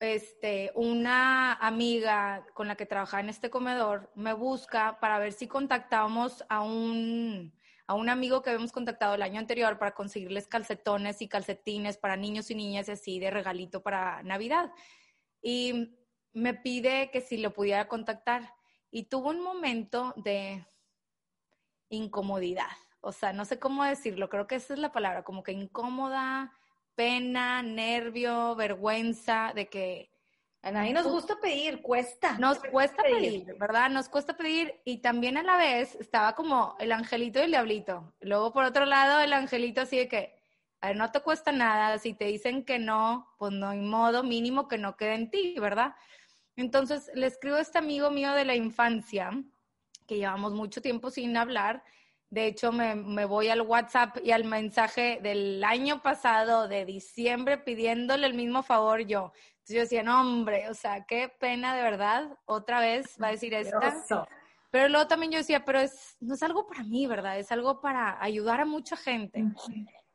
este, 0.00 0.72
una 0.74 1.54
amiga 1.54 2.44
con 2.54 2.66
la 2.66 2.74
que 2.74 2.86
trabajaba 2.86 3.20
en 3.20 3.28
este 3.28 3.50
comedor 3.50 4.10
me 4.14 4.32
busca 4.32 4.98
para 5.00 5.18
ver 5.18 5.32
si 5.32 5.46
contactábamos 5.46 6.44
a 6.48 6.62
un, 6.62 7.54
a 7.86 7.94
un 7.94 8.08
amigo 8.08 8.42
que 8.42 8.50
habíamos 8.50 8.72
contactado 8.72 9.14
el 9.14 9.22
año 9.22 9.38
anterior 9.38 9.78
para 9.78 9.94
conseguirles 9.94 10.48
calcetones 10.48 11.22
y 11.22 11.28
calcetines 11.28 11.98
para 11.98 12.16
niños 12.16 12.50
y 12.50 12.56
niñas 12.56 12.88
así 12.88 13.20
de 13.20 13.30
regalito 13.30 13.82
para 13.82 14.22
Navidad. 14.24 14.72
Y 15.40 16.01
me 16.32 16.54
pide 16.54 17.10
que 17.10 17.20
si 17.20 17.36
lo 17.36 17.52
pudiera 17.52 17.88
contactar. 17.88 18.54
Y 18.90 19.04
tuvo 19.04 19.30
un 19.30 19.40
momento 19.40 20.12
de 20.16 20.66
incomodidad. 21.88 22.68
o 23.00 23.12
sea, 23.12 23.32
no 23.32 23.44
sé 23.44 23.58
cómo 23.58 23.84
decirlo, 23.84 24.28
creo 24.28 24.46
que 24.46 24.54
esa 24.54 24.74
es 24.74 24.78
la 24.80 24.92
palabra, 24.92 25.24
como 25.24 25.42
que 25.42 25.52
incómoda, 25.52 26.52
pena, 26.94 27.62
nervio, 27.62 28.54
vergüenza 28.54 29.52
de 29.54 29.68
que... 29.68 30.10
A 30.64 30.70
nadie 30.70 30.92
nos 30.92 31.08
gusta 31.08 31.40
pedir, 31.40 31.82
cuesta. 31.82 32.38
Nos 32.38 32.60
cuesta 32.60 33.02
pedir, 33.02 33.56
¿verdad? 33.58 33.90
Nos 33.90 34.08
cuesta 34.08 34.36
pedir 34.36 34.80
y 34.84 34.98
también 34.98 35.36
a 35.36 35.42
la 35.42 35.56
vez 35.56 35.96
estaba 35.96 36.36
como 36.36 36.76
el 36.78 36.92
angelito 36.92 37.40
y 37.40 37.42
el 37.42 37.50
diablito. 37.50 38.14
Luego 38.20 38.52
por 38.52 38.64
otro 38.64 38.86
lado 38.86 39.20
el 39.20 39.32
angelito 39.32 39.80
así 39.80 39.96
de 39.96 40.06
que, 40.06 40.38
a 40.80 40.88
ver, 40.88 40.96
no 40.96 41.10
te 41.10 41.18
cuesta 41.18 41.50
nada, 41.50 41.98
si 41.98 42.14
te 42.14 42.26
dicen 42.26 42.64
que 42.64 42.78
no, 42.78 43.34
pues 43.38 43.50
no 43.50 43.70
hay 43.70 43.80
modo 43.80 44.22
mínimo 44.22 44.68
que 44.68 44.78
no 44.78 44.96
quede 44.96 45.14
en 45.14 45.30
ti, 45.32 45.56
¿verdad? 45.58 45.96
Entonces 46.62 47.10
le 47.14 47.26
escribo 47.26 47.56
a 47.56 47.60
este 47.60 47.78
amigo 47.78 48.10
mío 48.10 48.32
de 48.32 48.44
la 48.44 48.54
infancia, 48.54 49.30
que 50.06 50.16
llevamos 50.16 50.52
mucho 50.52 50.80
tiempo 50.80 51.10
sin 51.10 51.36
hablar, 51.36 51.82
de 52.32 52.46
hecho, 52.46 52.72
me, 52.72 53.26
voy 53.26 53.50
al 53.50 53.60
WhatsApp 53.60 54.16
y 54.24 54.30
al 54.30 54.44
mensaje 54.44 55.20
del 55.22 55.62
año 55.62 56.00
pasado, 56.00 56.66
de 56.66 56.86
diciembre, 56.86 57.58
pidiéndole 57.58 58.26
el 58.26 58.32
mismo 58.32 58.62
favor 58.62 59.00
yo. 59.02 59.34
Entonces 59.50 59.76
yo 59.76 59.80
decía, 59.82 60.02
no, 60.02 60.22
hombre, 60.22 60.70
o 60.70 60.72
sea, 60.72 61.04
qué 61.04 61.28
pena 61.28 61.76
de 61.76 61.82
verdad, 61.82 62.38
otra 62.46 62.80
vez 62.80 63.18
va 63.22 63.26
a 63.26 63.32
decir 63.32 63.52
esta. 63.52 64.26
Pero 64.70 64.88
luego 64.88 65.06
también 65.08 65.32
yo 65.32 65.38
decía, 65.40 65.66
pero 65.66 65.78
es, 65.78 66.16
no 66.20 66.32
es 66.32 66.42
algo 66.42 66.66
para 66.66 66.84
mí, 66.84 67.06
¿verdad? 67.06 67.38
Es 67.38 67.52
algo 67.52 67.82
para 67.82 68.16
ayudar 68.24 68.62
a 68.62 68.64
mucha 68.64 68.96
gente. 68.96 69.44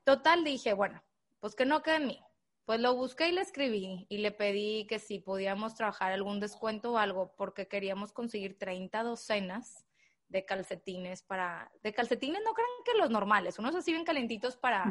Total, 0.04 0.44
dije, 0.44 0.74
bueno, 0.74 1.04
pues 1.40 1.54
que 1.54 1.68
no 1.68 1.84
quede 1.84 1.98
en 1.98 2.08
mí. 2.08 2.20
Pues 2.68 2.82
lo 2.82 2.96
busqué 2.96 3.30
y 3.30 3.32
le 3.32 3.40
escribí 3.40 4.06
y 4.10 4.18
le 4.18 4.34
pedí 4.34 4.88
que 4.88 5.00
si 5.00 5.20
podíamos 5.20 5.74
trabajar 5.74 6.12
algún 6.12 6.42
descuento 6.42 6.92
o 6.92 6.98
algo, 6.98 7.34
porque 7.38 7.70
queríamos 7.70 8.12
conseguir 8.12 8.60
30 8.60 9.04
docenas 9.04 9.86
de 10.28 10.44
calcetines 10.44 11.24
para, 11.24 11.72
de 11.82 11.94
calcetines 11.94 12.42
no 12.44 12.54
crean 12.54 12.70
que 12.84 12.98
los 12.98 13.10
normales, 13.10 13.58
unos 13.58 13.74
así 13.74 13.94
bien 13.94 14.04
calentitos 14.04 14.58
para, 14.58 14.84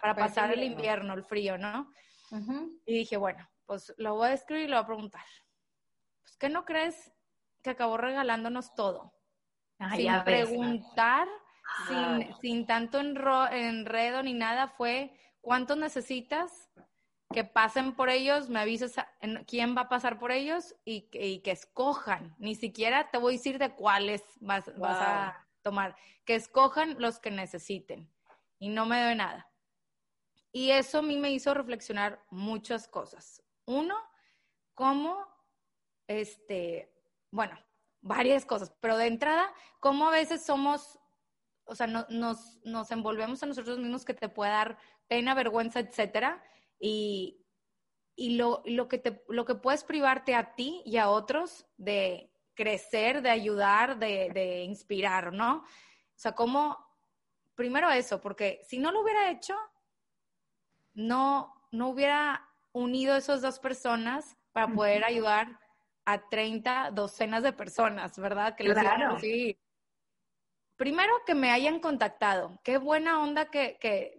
para 0.00 0.14
pasar 0.14 0.52
el 0.52 0.64
invierno, 0.64 1.12
el 1.12 1.22
frío, 1.22 1.58
¿no? 1.58 1.92
Y 2.86 2.94
dije, 2.94 3.18
bueno, 3.18 3.46
pues 3.66 3.92
lo 3.98 4.14
voy 4.14 4.28
a 4.28 4.32
escribir 4.32 4.64
y 4.64 4.68
lo 4.68 4.76
voy 4.76 4.84
a 4.84 4.86
preguntar. 4.86 5.26
Pues, 6.22 6.34
¿qué 6.38 6.48
no 6.48 6.64
crees 6.64 7.12
que 7.60 7.68
acabó 7.68 7.98
regalándonos 7.98 8.74
todo? 8.74 9.12
sin 9.94 10.24
preguntar, 10.24 11.28
sin, 11.88 12.34
sin, 12.40 12.66
tanto 12.66 13.00
enredo 13.00 14.22
ni 14.22 14.32
nada, 14.32 14.68
fue, 14.68 15.12
¿cuántos 15.42 15.76
necesitas? 15.76 16.70
Que 17.32 17.44
pasen 17.44 17.94
por 17.94 18.08
ellos, 18.08 18.48
me 18.48 18.60
avisas 18.60 18.94
quién 19.46 19.76
va 19.76 19.82
a 19.82 19.88
pasar 19.88 20.18
por 20.18 20.32
ellos 20.32 20.74
y, 20.84 21.02
que 21.02 21.50
escojan. 21.50 22.34
Ni 22.38 22.54
siquiera 22.54 23.10
te 23.10 23.18
voy 23.18 23.34
a 23.34 23.36
decir 23.36 23.58
de 23.58 23.74
cuáles 23.74 24.22
vas, 24.40 24.68
a 24.68 25.46
tomar. 25.62 25.96
Que 26.24 26.34
escojan 26.34 26.96
los 26.98 27.18
que 27.18 27.30
necesiten 27.30 28.10
y 28.58 28.70
no 28.70 28.86
me 28.86 29.02
doy 29.02 29.14
nada. 29.14 29.50
Y 30.52 30.70
eso 30.70 30.98
a 30.98 31.02
mí 31.02 31.18
me 31.18 31.30
hizo 31.30 31.52
reflexionar 31.52 32.24
muchas 32.30 32.88
cosas. 32.88 33.42
Uno, 33.66 33.94
cómo, 34.74 35.26
este, 36.06 36.90
bueno, 37.30 37.58
varias 38.00 38.46
cosas, 38.46 38.72
pero 38.80 38.96
de 38.96 39.06
entrada, 39.06 39.52
cómo 39.80 40.08
a 40.08 40.12
veces 40.12 40.46
somos, 40.46 40.98
o 41.64 41.74
sea, 41.74 41.86
nos, 41.86 42.58
nos 42.64 42.90
envolvemos 42.90 43.42
a 43.42 43.46
nosotros 43.46 43.78
mismos 43.78 44.06
que 44.06 44.14
te 44.14 44.30
puede 44.30 44.52
dar 44.52 44.78
pena, 45.08 45.34
vergüenza, 45.34 45.80
etcétera 45.80 46.42
y, 46.78 47.44
y 48.16 48.36
lo, 48.36 48.62
lo, 48.66 48.88
que 48.88 48.98
te, 48.98 49.24
lo 49.28 49.44
que 49.44 49.54
puedes 49.54 49.84
privarte 49.84 50.34
a 50.34 50.54
ti 50.54 50.82
y 50.84 50.96
a 50.96 51.08
otros 51.08 51.66
de 51.76 52.30
crecer, 52.54 53.22
de 53.22 53.30
ayudar, 53.30 53.98
de, 53.98 54.30
de 54.34 54.64
inspirar, 54.64 55.32
¿no? 55.32 55.58
O 55.58 55.64
sea, 56.20 56.32
como, 56.32 56.76
primero 57.54 57.90
eso, 57.90 58.20
porque 58.20 58.60
si 58.64 58.78
no 58.78 58.92
lo 58.92 59.02
hubiera 59.02 59.30
hecho, 59.30 59.54
no, 60.94 61.54
no 61.70 61.88
hubiera 61.88 62.48
unido 62.72 63.16
esas 63.16 63.42
dos 63.42 63.58
personas 63.58 64.36
para 64.52 64.68
poder 64.68 65.04
ayudar 65.04 65.58
a 66.04 66.28
30 66.28 66.90
docenas 66.92 67.42
de 67.42 67.52
personas, 67.52 68.18
¿verdad? 68.18 68.56
Que 68.56 68.64
claro. 68.64 69.18
sí, 69.20 69.58
primero 70.78 71.12
que 71.26 71.34
me 71.34 71.50
hayan 71.50 71.80
contactado. 71.80 72.58
Qué 72.62 72.78
buena 72.78 73.20
onda 73.20 73.50
que, 73.50 73.76
que 73.78 74.18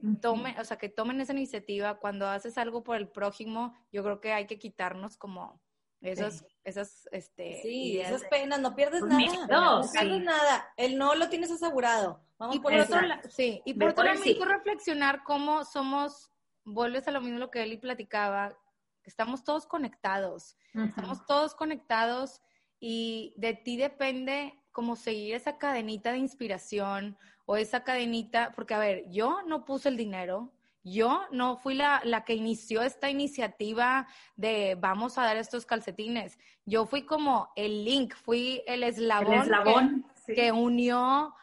o 0.59 0.63
sea, 0.63 0.77
que 0.77 0.89
tomen 0.89 1.21
esa 1.21 1.33
iniciativa. 1.33 1.99
Cuando 1.99 2.27
haces 2.27 2.59
algo 2.59 2.83
por 2.83 2.97
el 2.97 3.07
prójimo, 3.07 3.73
yo 3.91 4.03
creo 4.03 4.21
que 4.21 4.33
hay 4.33 4.45
que 4.45 4.59
quitarnos 4.59 5.17
como 5.17 5.59
esas, 6.01 6.45
esas, 6.63 7.09
este. 7.11 7.61
Sí, 7.63 7.99
esas 7.99 8.25
penas, 8.25 8.59
no 8.59 8.75
pierdes 8.75 8.99
pues 8.99 9.11
nada. 9.11 9.47
No, 9.47 9.89
pierdes 9.89 10.21
nada. 10.21 10.67
El 10.77 10.97
no 10.97 11.15
lo 11.15 11.29
tienes 11.29 11.49
asegurado. 11.49 12.21
Vamos 12.37 12.57
y 12.57 12.59
por, 12.59 12.73
otro 12.73 13.01
lado, 13.01 13.21
sí, 13.29 13.61
y 13.65 13.73
por 13.73 13.89
otro 13.89 14.03
lado, 14.03 14.19
me 14.19 14.29
hizo 14.29 14.45
reflexionar 14.45 15.23
cómo 15.23 15.65
somos, 15.65 16.31
vuelves 16.63 17.07
a 17.07 17.11
lo 17.11 17.19
mismo 17.19 17.37
lo 17.37 17.51
que 17.51 17.63
Eli 17.63 17.77
platicaba, 17.77 18.57
que 19.01 19.09
estamos 19.09 19.43
todos 19.43 19.65
conectados. 19.65 20.57
Estamos 20.73 21.25
todos 21.25 21.55
conectados 21.55 22.41
y 22.79 23.33
de 23.37 23.53
ti 23.55 23.75
depende 23.77 24.58
como 24.71 24.95
seguir 24.95 25.35
esa 25.35 25.57
cadenita 25.57 26.11
de 26.11 26.19
inspiración 26.19 27.17
o 27.45 27.57
esa 27.57 27.83
cadenita, 27.83 28.51
porque 28.55 28.73
a 28.73 28.79
ver, 28.79 29.09
yo 29.09 29.41
no 29.47 29.65
puse 29.65 29.89
el 29.89 29.97
dinero, 29.97 30.51
yo 30.83 31.21
no 31.31 31.57
fui 31.57 31.75
la, 31.75 32.01
la, 32.03 32.23
que 32.23 32.33
inició 32.33 32.81
esta 32.81 33.09
iniciativa 33.09 34.07
de 34.35 34.75
vamos 34.79 35.17
a 35.17 35.23
dar 35.23 35.37
estos 35.37 35.65
calcetines. 35.65 36.37
Yo 36.65 36.85
fui 36.85 37.03
como 37.03 37.49
el 37.55 37.83
link, 37.83 38.13
fui 38.15 38.63
el 38.65 38.83
eslabón, 38.83 40.05
que, 40.25 40.51
unió, 40.51 41.35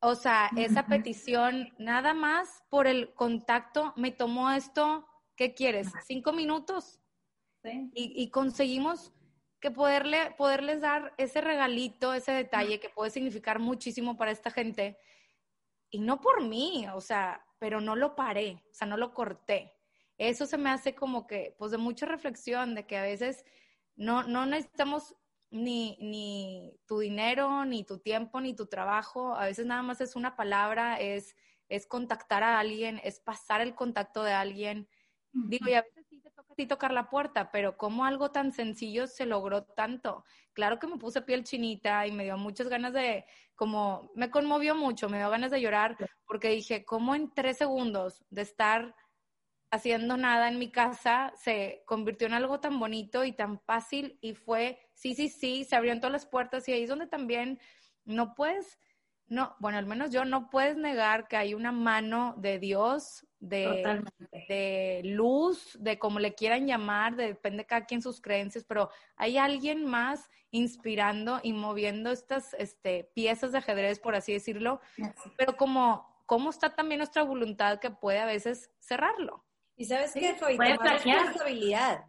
o 0.00 0.14
sea, 0.14 0.50
esa 0.56 0.86
petición, 0.86 1.72
nada 1.78 2.14
más 2.14 2.62
por 2.68 2.86
el 2.86 3.12
contacto, 3.14 3.92
me 3.96 4.10
tomó 4.10 4.50
esto, 4.50 5.06
¿qué 5.34 5.54
quieres? 5.54 5.90
¿Cinco 6.06 6.32
minutos? 6.32 7.00
Sí. 7.62 7.90
Y, 7.94 8.22
y 8.22 8.30
conseguimos 8.30 9.12
que 9.64 9.70
poderle, 9.70 10.30
poderles 10.36 10.82
dar 10.82 11.14
ese 11.16 11.40
regalito, 11.40 12.12
ese 12.12 12.32
detalle 12.32 12.80
que 12.80 12.90
puede 12.90 13.10
significar 13.10 13.58
muchísimo 13.60 14.14
para 14.14 14.30
esta 14.30 14.50
gente. 14.50 14.98
Y 15.88 16.00
no 16.00 16.20
por 16.20 16.42
mí, 16.42 16.86
o 16.92 17.00
sea, 17.00 17.42
pero 17.58 17.80
no 17.80 17.96
lo 17.96 18.14
paré, 18.14 18.62
o 18.70 18.74
sea, 18.74 18.86
no 18.86 18.98
lo 18.98 19.14
corté. 19.14 19.72
Eso 20.18 20.44
se 20.44 20.58
me 20.58 20.68
hace 20.68 20.94
como 20.94 21.26
que, 21.26 21.54
pues 21.58 21.70
de 21.70 21.78
mucha 21.78 22.04
reflexión, 22.04 22.74
de 22.74 22.86
que 22.86 22.98
a 22.98 23.04
veces 23.04 23.46
no, 23.96 24.24
no 24.24 24.44
necesitamos 24.44 25.16
ni, 25.48 25.96
ni 25.98 26.78
tu 26.84 26.98
dinero, 26.98 27.64
ni 27.64 27.84
tu 27.84 27.96
tiempo, 27.96 28.42
ni 28.42 28.52
tu 28.52 28.66
trabajo. 28.66 29.34
A 29.34 29.46
veces 29.46 29.64
nada 29.64 29.80
más 29.80 30.02
es 30.02 30.14
una 30.14 30.36
palabra, 30.36 31.00
es, 31.00 31.36
es 31.70 31.86
contactar 31.86 32.42
a 32.42 32.58
alguien, 32.58 33.00
es 33.02 33.18
pasar 33.18 33.62
el 33.62 33.74
contacto 33.74 34.24
de 34.24 34.34
alguien. 34.34 34.90
Digo, 35.32 35.70
y 35.70 35.72
a 35.72 35.80
veces 35.80 36.03
y 36.62 36.66
tocar 36.66 36.92
la 36.92 37.08
puerta, 37.08 37.50
pero 37.50 37.76
como 37.76 38.04
algo 38.04 38.30
tan 38.30 38.52
sencillo 38.52 39.06
se 39.06 39.26
logró 39.26 39.64
tanto. 39.64 40.24
Claro 40.52 40.78
que 40.78 40.86
me 40.86 40.96
puse 40.96 41.22
piel 41.22 41.44
chinita 41.44 42.06
y 42.06 42.12
me 42.12 42.24
dio 42.24 42.36
muchas 42.36 42.68
ganas 42.68 42.92
de, 42.92 43.24
como, 43.54 44.10
me 44.14 44.30
conmovió 44.30 44.74
mucho, 44.74 45.08
me 45.08 45.18
dio 45.18 45.30
ganas 45.30 45.50
de 45.50 45.60
llorar 45.60 45.96
porque 46.26 46.48
dije, 46.50 46.84
¿cómo 46.84 47.14
en 47.14 47.32
tres 47.32 47.58
segundos 47.58 48.24
de 48.30 48.42
estar 48.42 48.94
haciendo 49.70 50.16
nada 50.16 50.48
en 50.48 50.58
mi 50.58 50.70
casa 50.70 51.32
se 51.36 51.82
convirtió 51.86 52.28
en 52.28 52.34
algo 52.34 52.60
tan 52.60 52.78
bonito 52.78 53.24
y 53.24 53.32
tan 53.32 53.58
fácil 53.58 54.18
y 54.20 54.34
fue, 54.34 54.78
sí, 54.94 55.14
sí, 55.14 55.28
sí, 55.28 55.64
se 55.64 55.74
abrieron 55.74 56.00
todas 56.00 56.12
las 56.12 56.26
puertas 56.26 56.68
y 56.68 56.72
ahí 56.72 56.84
es 56.84 56.88
donde 56.88 57.08
también 57.08 57.58
no 58.04 58.34
puedes 58.34 58.78
no, 59.34 59.56
bueno, 59.58 59.78
al 59.78 59.86
menos 59.86 60.10
yo 60.10 60.24
no 60.24 60.48
puedes 60.48 60.76
negar 60.76 61.28
que 61.28 61.36
hay 61.36 61.54
una 61.54 61.72
mano 61.72 62.34
de 62.38 62.58
Dios, 62.58 63.26
de, 63.40 64.02
de 64.48 65.02
luz, 65.04 65.76
de 65.80 65.98
como 65.98 66.18
le 66.18 66.34
quieran 66.34 66.66
llamar, 66.66 67.16
depende 67.16 67.58
de 67.58 67.66
cada 67.66 67.84
quien 67.84 68.00
sus 68.00 68.20
creencias, 68.20 68.64
pero 68.64 68.88
hay 69.16 69.36
alguien 69.36 69.84
más 69.84 70.30
inspirando 70.50 71.40
y 71.42 71.52
moviendo 71.52 72.10
estas 72.10 72.54
este, 72.54 73.10
piezas 73.14 73.52
de 73.52 73.58
ajedrez, 73.58 73.98
por 73.98 74.14
así 74.14 74.32
decirlo, 74.32 74.80
pero 75.36 75.56
como 75.56 76.14
cómo 76.26 76.50
está 76.50 76.74
también 76.74 76.98
nuestra 76.98 77.22
voluntad 77.22 77.80
que 77.80 77.90
puede 77.90 78.20
a 78.20 78.26
veces 78.26 78.70
cerrarlo. 78.78 79.44
Y 79.76 79.84
sabes 79.86 80.12
qué, 80.14 80.34
Fabi, 80.34 80.56
tomar 80.56 80.80
responsabilidad 80.80 82.04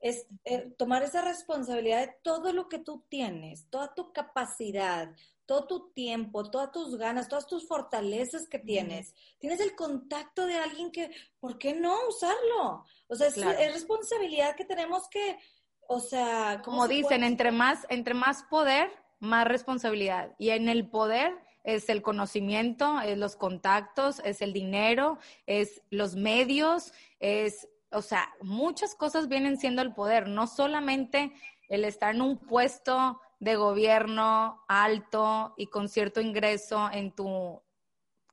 es 0.00 0.26
eh, 0.44 0.72
tomar 0.78 1.02
esa 1.02 1.22
responsabilidad 1.22 2.06
de 2.06 2.14
todo 2.22 2.52
lo 2.52 2.68
que 2.68 2.78
tú 2.78 3.04
tienes, 3.08 3.68
toda 3.68 3.94
tu 3.94 4.12
capacidad, 4.12 5.12
todo 5.48 5.66
tu 5.66 5.88
tiempo, 5.94 6.50
todas 6.50 6.70
tus 6.70 6.98
ganas, 6.98 7.26
todas 7.26 7.46
tus 7.46 7.66
fortalezas 7.66 8.46
que 8.50 8.58
tienes. 8.58 9.14
Tienes 9.38 9.60
el 9.60 9.74
contacto 9.74 10.44
de 10.44 10.56
alguien 10.56 10.92
que, 10.92 11.10
¿por 11.40 11.56
qué 11.56 11.72
no 11.72 11.96
usarlo? 12.06 12.84
O 13.06 13.14
sea, 13.16 13.28
es, 13.28 13.72
responsabilidad 13.72 14.54
que 14.56 14.66
tenemos 14.66 15.08
que, 15.08 15.38
o 15.86 16.00
sea, 16.00 16.60
como 16.62 16.86
dicen, 16.86 17.24
entre 17.24 17.50
más, 17.50 17.86
entre 17.88 18.12
más 18.12 18.42
poder, 18.50 18.90
más 19.20 19.48
responsabilidad. 19.48 20.34
Y 20.38 20.50
en 20.50 20.68
el 20.68 20.86
poder 20.86 21.32
es 21.64 21.88
el 21.88 22.02
conocimiento, 22.02 23.00
es 23.00 23.16
los 23.16 23.34
contactos, 23.34 24.20
es 24.26 24.42
el 24.42 24.52
dinero, 24.52 25.18
es 25.46 25.80
los 25.88 26.14
medios, 26.14 26.92
es, 27.20 27.70
o 27.90 28.02
sea, 28.02 28.34
muchas 28.42 28.94
cosas 28.94 29.28
vienen 29.28 29.56
siendo 29.58 29.80
el 29.80 29.94
poder, 29.94 30.28
no 30.28 30.46
solamente 30.46 31.32
el 31.70 31.86
estar 31.86 32.14
en 32.14 32.20
un 32.20 32.36
puesto 32.36 33.18
de 33.38 33.56
gobierno 33.56 34.64
alto 34.68 35.54
y 35.56 35.66
con 35.68 35.88
cierto 35.88 36.20
ingreso 36.20 36.90
en 36.92 37.12
tu 37.12 37.62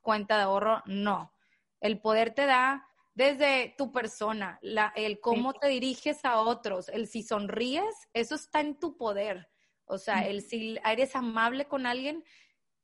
cuenta 0.02 0.36
de 0.36 0.44
ahorro, 0.44 0.82
no. 0.86 1.32
El 1.80 2.00
poder 2.00 2.34
te 2.34 2.46
da 2.46 2.88
desde 3.14 3.74
tu 3.78 3.92
persona, 3.92 4.58
la, 4.62 4.92
el 4.94 5.20
cómo 5.20 5.54
te 5.54 5.68
diriges 5.68 6.24
a 6.24 6.40
otros, 6.40 6.88
el 6.90 7.06
si 7.08 7.22
sonríes, 7.22 8.08
eso 8.12 8.34
está 8.34 8.60
en 8.60 8.78
tu 8.78 8.96
poder. 8.96 9.48
O 9.86 9.98
sea, 9.98 10.26
el 10.26 10.42
si 10.42 10.78
eres 10.84 11.16
amable 11.16 11.66
con 11.66 11.86
alguien 11.86 12.24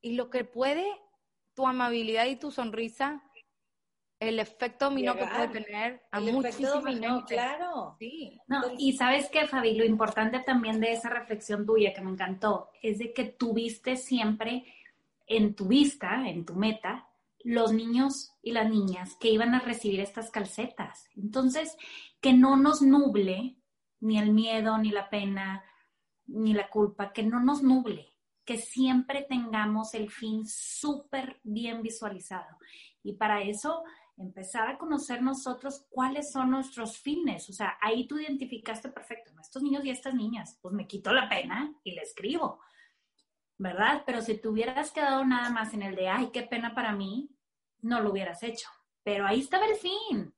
y 0.00 0.12
lo 0.12 0.30
que 0.30 0.44
puede 0.44 0.86
tu 1.54 1.66
amabilidad 1.66 2.26
y 2.26 2.36
tu 2.36 2.50
sonrisa, 2.50 3.22
el 4.28 4.38
efecto 4.38 4.86
dominó 4.86 5.16
que 5.16 5.26
puede 5.26 5.48
tener 5.48 6.02
a 6.10 6.18
el 6.18 6.32
muchísima 6.32 6.92
gente. 6.92 7.34
Claro. 7.34 7.96
Sí. 7.98 8.38
No, 8.46 8.62
y 8.78 8.92
sabes 8.92 9.28
qué, 9.30 9.46
Fabi, 9.46 9.74
lo 9.74 9.84
importante 9.84 10.40
también 10.40 10.80
de 10.80 10.92
esa 10.92 11.08
reflexión 11.08 11.66
tuya 11.66 11.92
que 11.92 12.00
me 12.00 12.10
encantó 12.10 12.70
es 12.82 12.98
de 12.98 13.12
que 13.12 13.24
tuviste 13.24 13.96
siempre 13.96 14.64
en 15.26 15.54
tu 15.54 15.66
vista, 15.66 16.28
en 16.28 16.44
tu 16.44 16.54
meta, 16.54 17.08
los 17.44 17.72
niños 17.72 18.32
y 18.42 18.52
las 18.52 18.70
niñas 18.70 19.16
que 19.18 19.30
iban 19.30 19.54
a 19.54 19.60
recibir 19.60 20.00
estas 20.00 20.30
calcetas. 20.30 21.08
Entonces, 21.16 21.76
que 22.20 22.32
no 22.32 22.56
nos 22.56 22.82
nuble 22.82 23.56
ni 24.00 24.18
el 24.18 24.32
miedo, 24.32 24.78
ni 24.78 24.90
la 24.90 25.10
pena, 25.10 25.64
ni 26.26 26.54
la 26.54 26.68
culpa, 26.68 27.12
que 27.12 27.22
no 27.22 27.40
nos 27.40 27.62
nuble, 27.62 28.12
que 28.44 28.58
siempre 28.58 29.26
tengamos 29.28 29.94
el 29.94 30.10
fin 30.10 30.46
súper 30.46 31.40
bien 31.42 31.82
visualizado. 31.82 32.58
Y 33.02 33.14
para 33.14 33.42
eso, 33.42 33.82
empezar 34.16 34.68
a 34.68 34.78
conocer 34.78 35.22
nosotros 35.22 35.86
cuáles 35.90 36.32
son 36.32 36.50
nuestros 36.50 36.98
fines. 36.98 37.48
O 37.48 37.52
sea, 37.52 37.78
ahí 37.80 38.06
tú 38.06 38.18
identificaste 38.18 38.88
perfecto, 38.88 39.32
estos 39.40 39.62
niños 39.62 39.84
y 39.84 39.90
estas 39.90 40.14
niñas, 40.14 40.58
pues 40.60 40.74
me 40.74 40.86
quito 40.86 41.12
la 41.12 41.28
pena 41.28 41.74
y 41.82 41.92
le 41.92 42.02
escribo. 42.02 42.60
¿verdad? 43.62 44.02
Pero 44.04 44.20
si 44.20 44.36
te 44.36 44.48
hubieras 44.48 44.90
quedado 44.90 45.24
nada 45.24 45.48
más 45.50 45.72
en 45.72 45.82
el 45.82 45.94
de, 45.94 46.08
ay, 46.08 46.30
qué 46.32 46.42
pena 46.42 46.74
para 46.74 46.92
mí, 46.92 47.30
no 47.80 48.00
lo 48.00 48.10
hubieras 48.10 48.42
hecho. 48.42 48.68
Pero 49.04 49.24
ahí 49.24 49.40
estaba 49.40 49.66
el 49.66 49.76
fin, 49.76 50.34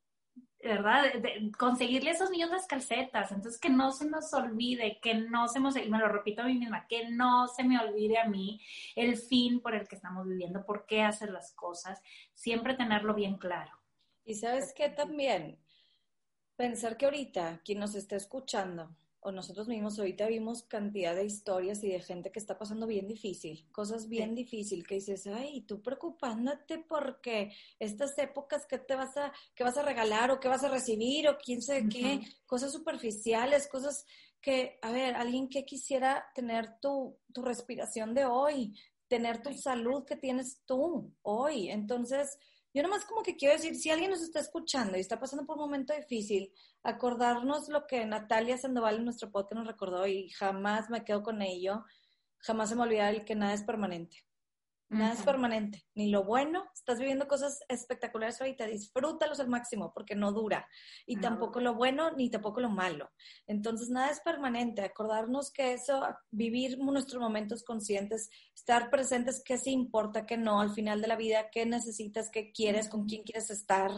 ¿verdad? 0.69 1.13
De, 1.15 1.53
conseguirle 1.59 2.11
a 2.11 2.13
esos 2.15 2.31
niños 2.31 2.51
las 2.51 2.67
calcetas. 2.67 3.31
Entonces, 3.33 3.61
que 3.61 3.71
no 3.71 3.93
se 3.93 4.09
nos 4.09 4.33
olvide, 4.33 4.99
que 5.01 5.15
no 5.15 5.49
se 5.49 5.61
nos, 5.61 5.77
y 5.77 5.89
me 5.89 5.99
lo 5.99 6.09
repito 6.09 6.43
a 6.43 6.47
mí 6.47 6.55
misma, 6.55 6.87
que 6.89 7.09
no 7.11 7.47
se 7.49 7.65
me 7.65 7.79
olvide 7.79 8.19
a 8.19 8.29
mí 8.29 8.61
el 8.97 9.17
fin 9.17 9.61
por 9.61 9.75
el 9.75 9.87
que 9.87 9.97
estamos 9.97 10.27
viviendo, 10.27 10.65
por 10.65 10.87
qué 10.87 11.03
hacer 11.03 11.31
las 11.31 11.53
cosas, 11.53 12.01
siempre 12.33 12.75
tenerlo 12.75 13.15
bien 13.15 13.37
claro. 13.37 13.73
Y 14.25 14.35
sabes 14.35 14.73
qué 14.75 14.89
también, 14.89 15.59
pensar 16.57 16.97
que 16.97 17.05
ahorita 17.05 17.61
quien 17.65 17.81
nos 17.81 17.95
está 17.95 18.17
escuchando 18.17 18.95
o 19.25 19.33
nosotros 19.33 19.69
mismos 19.69 19.99
ahorita 19.99 20.27
vimos 20.27 20.65
cantidad 20.65 21.17
de 21.17 21.25
historias 21.25 21.83
y 21.83 21.89
de 21.89 22.01
gente 22.01 22.31
que 22.31 22.39
está 22.39 22.59
pasando 22.59 22.87
bien 22.87 23.09
difícil, 23.09 23.67
cosas 23.73 24.07
bien 24.07 24.35
difíciles 24.35 24.87
que 24.87 24.97
dices, 24.97 25.27
ay, 25.27 25.63
tú 25.63 25.81
preocupándote 25.81 26.85
porque 26.87 27.51
estas 27.79 28.19
épocas 28.19 28.67
que 28.67 28.79
te 28.79 28.95
vas 28.95 29.17
a, 29.17 29.33
que 29.55 29.65
vas 29.65 29.79
a 29.79 29.83
regalar 29.83 30.31
o 30.31 30.39
que 30.39 30.49
vas 30.49 30.63
a 30.63 30.69
recibir 30.69 31.27
o 31.27 31.39
quién 31.39 31.63
sabe 31.63 31.89
qué, 31.89 32.21
cosas 32.45 32.71
superficiales, 32.71 33.67
cosas 33.67 34.05
que, 34.43 34.79
a 34.83 34.93
ver, 34.93 35.15
alguien 35.15 35.49
que 35.49 35.65
quisiera 35.65 36.27
tener 36.35 36.79
tu, 36.83 37.17
tu 37.33 37.41
respiración 37.41 38.13
de 38.13 38.27
hoy, 38.27 38.75
tener 39.09 39.41
tu 39.43 39.55
salud 39.55 40.05
que 40.05 40.17
tienes 40.17 40.61
tú 40.67 41.11
hoy. 41.23 41.71
Entonces, 41.71 42.39
yo 42.75 42.83
nomás 42.83 43.05
como 43.05 43.23
que 43.23 43.37
quiero 43.37 43.55
decir, 43.55 43.77
si 43.77 43.91
alguien 43.91 44.11
nos 44.11 44.21
está 44.21 44.41
escuchando 44.41 44.97
y 44.97 45.01
está 45.01 45.21
pasando 45.21 45.47
por 45.47 45.57
un 45.57 45.63
momento 45.63 45.95
difícil, 45.95 46.53
acordarnos 46.83 47.69
lo 47.69 47.87
que 47.87 48.05
Natalia 48.05 48.59
Sandoval 48.59 48.97
en 48.97 49.05
nuestro 49.05 49.31
podcast 49.31 49.55
nos 49.55 49.69
recordó 49.69 50.07
y 50.09 50.29
jamás 50.31 50.91
me 50.91 51.05
quedo 51.05 51.23
con 51.23 51.41
ello, 51.41 51.85
jamás 52.39 52.71
se 52.71 52.75
me 52.75 52.83
olvida 52.83 53.11
el 53.11 53.25
que 53.25 53.37
nada 53.37 53.55
es 53.55 53.63
permanente. 53.63 54.27
Nada 54.95 55.15
es 55.15 55.23
permanente, 55.23 55.85
ni 55.95 56.09
lo 56.09 56.23
bueno. 56.23 56.65
Estás 56.73 57.01
viviendo 57.01 57.27
cosas 57.27 57.61
espectaculares 57.69 58.41
ahorita, 58.41 58.67
disfrútalos 58.67 59.41
al 59.41 59.49
máximo 59.49 59.93
porque 59.93 60.15
no 60.15 60.31
dura. 60.31 60.69
Y 61.05 61.17
tampoco 61.17 61.61
lo 61.61 61.75
bueno, 61.75 62.13
ni 62.13 62.31
tampoco 62.31 62.61
lo 62.61 62.71
malo. 62.71 63.11
Entonces, 63.49 63.89
nada 63.89 64.11
es 64.11 64.21
permanente. 64.21 64.83
Acordarnos 64.83 65.51
que 65.51 65.73
eso, 65.73 66.07
vivir 66.31 66.79
nuestros 66.79 67.21
momentos 67.21 67.65
conscientes, 67.65 68.31
estar 68.55 68.89
presentes, 68.89 69.43
qué 69.45 69.59
sí 69.59 69.73
importa, 69.73 70.27
qué 70.27 70.37
no, 70.37 70.61
al 70.61 70.71
final 70.71 71.01
de 71.01 71.09
la 71.09 71.17
vida, 71.17 71.51
qué 71.51 71.67
necesitas, 71.67 72.31
qué 72.31 72.53
quieres, 72.53 72.89
con 72.89 73.07
quién 73.07 73.25
quieres 73.25 73.51
estar. 73.51 73.91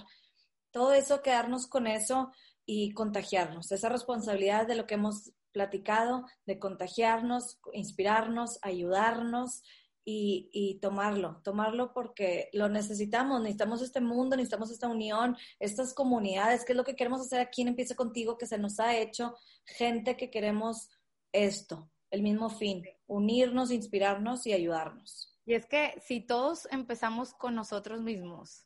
Todo 0.70 0.94
eso, 0.94 1.20
quedarnos 1.20 1.66
con 1.66 1.86
eso 1.86 2.32
y 2.64 2.94
contagiarnos. 2.94 3.70
Esa 3.70 3.90
responsabilidad 3.90 4.66
de 4.66 4.76
lo 4.76 4.86
que 4.86 4.94
hemos 4.94 5.32
platicado, 5.52 6.26
de 6.46 6.58
contagiarnos, 6.58 7.60
inspirarnos, 7.72 8.58
ayudarnos 8.62 9.62
y, 10.08 10.78
tomarlo, 10.80 11.40
tomarlo 11.42 11.92
porque 11.92 12.48
lo 12.52 12.68
necesitamos, 12.68 13.40
necesitamos 13.40 13.82
este 13.82 14.00
mundo, 14.00 14.36
necesitamos 14.36 14.70
esta 14.70 14.86
unión, 14.86 15.36
estas 15.58 15.92
comunidades, 15.92 16.64
que 16.64 16.72
es 16.72 16.76
lo 16.76 16.84
que 16.84 16.94
queremos 16.94 17.20
hacer 17.20 17.40
aquí 17.40 17.62
en 17.62 17.68
Empieza 17.68 17.96
Contigo, 17.96 18.38
que 18.38 18.46
se 18.46 18.56
nos 18.56 18.78
ha 18.78 18.96
hecho 18.96 19.34
gente 19.64 20.16
que 20.16 20.30
queremos 20.30 20.90
esto, 21.32 21.90
el 22.12 22.22
mismo 22.22 22.50
fin, 22.50 22.84
unirnos, 23.08 23.72
inspirarnos 23.72 24.46
y 24.46 24.52
ayudarnos. 24.52 25.36
Y 25.44 25.54
es 25.54 25.66
que 25.66 26.00
si 26.00 26.20
todos 26.20 26.68
empezamos 26.70 27.34
con 27.34 27.56
nosotros 27.56 28.00
mismos, 28.00 28.64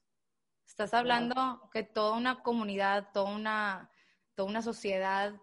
estás 0.67 0.93
hablando 0.93 1.71
que 1.73 1.85
toda 1.85 2.19
una 2.19 2.43
comunidad, 2.43 3.13
toda 3.15 3.35
una, 3.35 3.91
toda 4.35 4.51
una 4.51 4.61
sociedad 4.61 5.41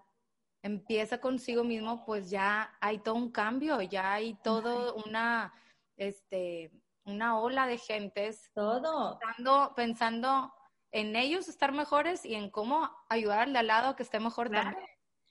empieza 0.61 1.19
consigo 1.19 1.63
mismo, 1.63 2.05
pues 2.05 2.29
ya 2.29 2.77
hay 2.81 2.99
todo 2.99 3.15
un 3.15 3.31
cambio, 3.31 3.81
ya 3.81 4.13
hay 4.13 4.35
todo 4.43 4.95
una 4.95 5.53
este, 5.97 6.71
una 7.05 7.39
ola 7.39 7.67
de 7.67 7.77
gentes. 7.77 8.51
Todo. 8.53 9.19
Pensando, 9.19 9.73
pensando 9.75 10.53
en 10.91 11.15
ellos 11.15 11.47
estar 11.47 11.71
mejores 11.71 12.25
y 12.25 12.35
en 12.35 12.49
cómo 12.49 12.89
ayudarle 13.09 13.59
al 13.59 13.67
lado 13.67 13.95
que 13.95 14.03
esté 14.03 14.19
mejor 14.19 14.49
también. 14.49 14.83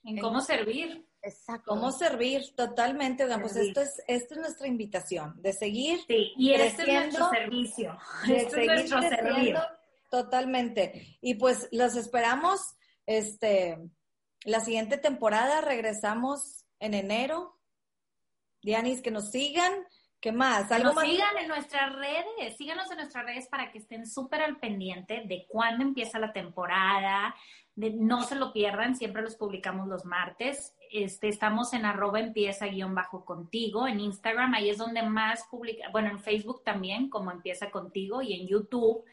En 0.03 0.19
cómo 0.19 0.41
servir. 0.41 1.05
Exacto. 1.21 1.71
Cómo 1.71 1.91
servir, 1.91 2.55
totalmente. 2.55 3.27
pues 3.41 3.55
esto 3.57 3.81
es, 3.81 4.01
esto 4.07 4.35
es 4.35 4.39
nuestra 4.39 4.67
invitación, 4.67 5.41
de 5.41 5.51
seguir. 5.51 5.99
Sí, 6.07 6.31
y 6.37 6.53
este 6.53 6.83
es 6.83 6.87
nuestro 6.87 7.29
servicio. 7.29 7.97
Este 8.29 8.61
es 8.61 8.67
nuestro 8.67 9.01
servicio. 9.01 9.61
Totalmente. 10.09 11.17
Y 11.21 11.35
pues 11.35 11.67
los 11.71 11.97
esperamos, 11.97 12.61
este, 13.05 13.77
la 14.45 14.61
siguiente 14.61 14.97
temporada 14.97 15.59
regresamos 15.59 16.65
en 16.79 16.93
enero. 16.93 17.59
Dianis, 18.61 19.01
que 19.01 19.11
nos 19.11 19.31
sigan 19.31 19.73
¿Qué 20.19 20.31
más? 20.31 20.71
¿Algo 20.71 20.93
más? 20.93 21.05
sigan 21.05 21.37
en 21.37 21.47
nuestras 21.47 21.95
redes, 21.95 22.57
síganos 22.57 22.89
en 22.89 22.97
nuestras 22.97 23.25
redes 23.25 23.47
para 23.47 23.71
que 23.71 23.77
estén 23.77 24.07
súper 24.07 24.41
al 24.41 24.57
pendiente 24.57 25.23
de 25.25 25.45
cuándo 25.47 25.83
empieza 25.83 26.17
la 26.17 26.33
temporada, 26.33 27.35
de, 27.75 27.91
no 27.91 28.23
se 28.23 28.35
lo 28.35 28.51
pierdan, 28.51 28.95
siempre 28.95 29.21
los 29.21 29.35
publicamos 29.35 29.87
los 29.87 30.05
martes. 30.05 30.75
Este, 30.91 31.27
estamos 31.27 31.73
en 31.73 31.85
arroba 31.85 32.19
empieza 32.19 32.65
guion 32.65 32.95
bajo 32.95 33.25
contigo, 33.25 33.87
en 33.87 33.99
Instagram, 33.99 34.55
ahí 34.55 34.71
es 34.71 34.79
donde 34.79 35.03
más 35.03 35.43
publica, 35.51 35.89
bueno, 35.91 36.09
en 36.09 36.19
Facebook 36.19 36.63
también, 36.63 37.09
como 37.09 37.29
empieza 37.29 37.69
contigo, 37.69 38.23
y 38.23 38.33
en 38.33 38.47
YouTube. 38.47 39.03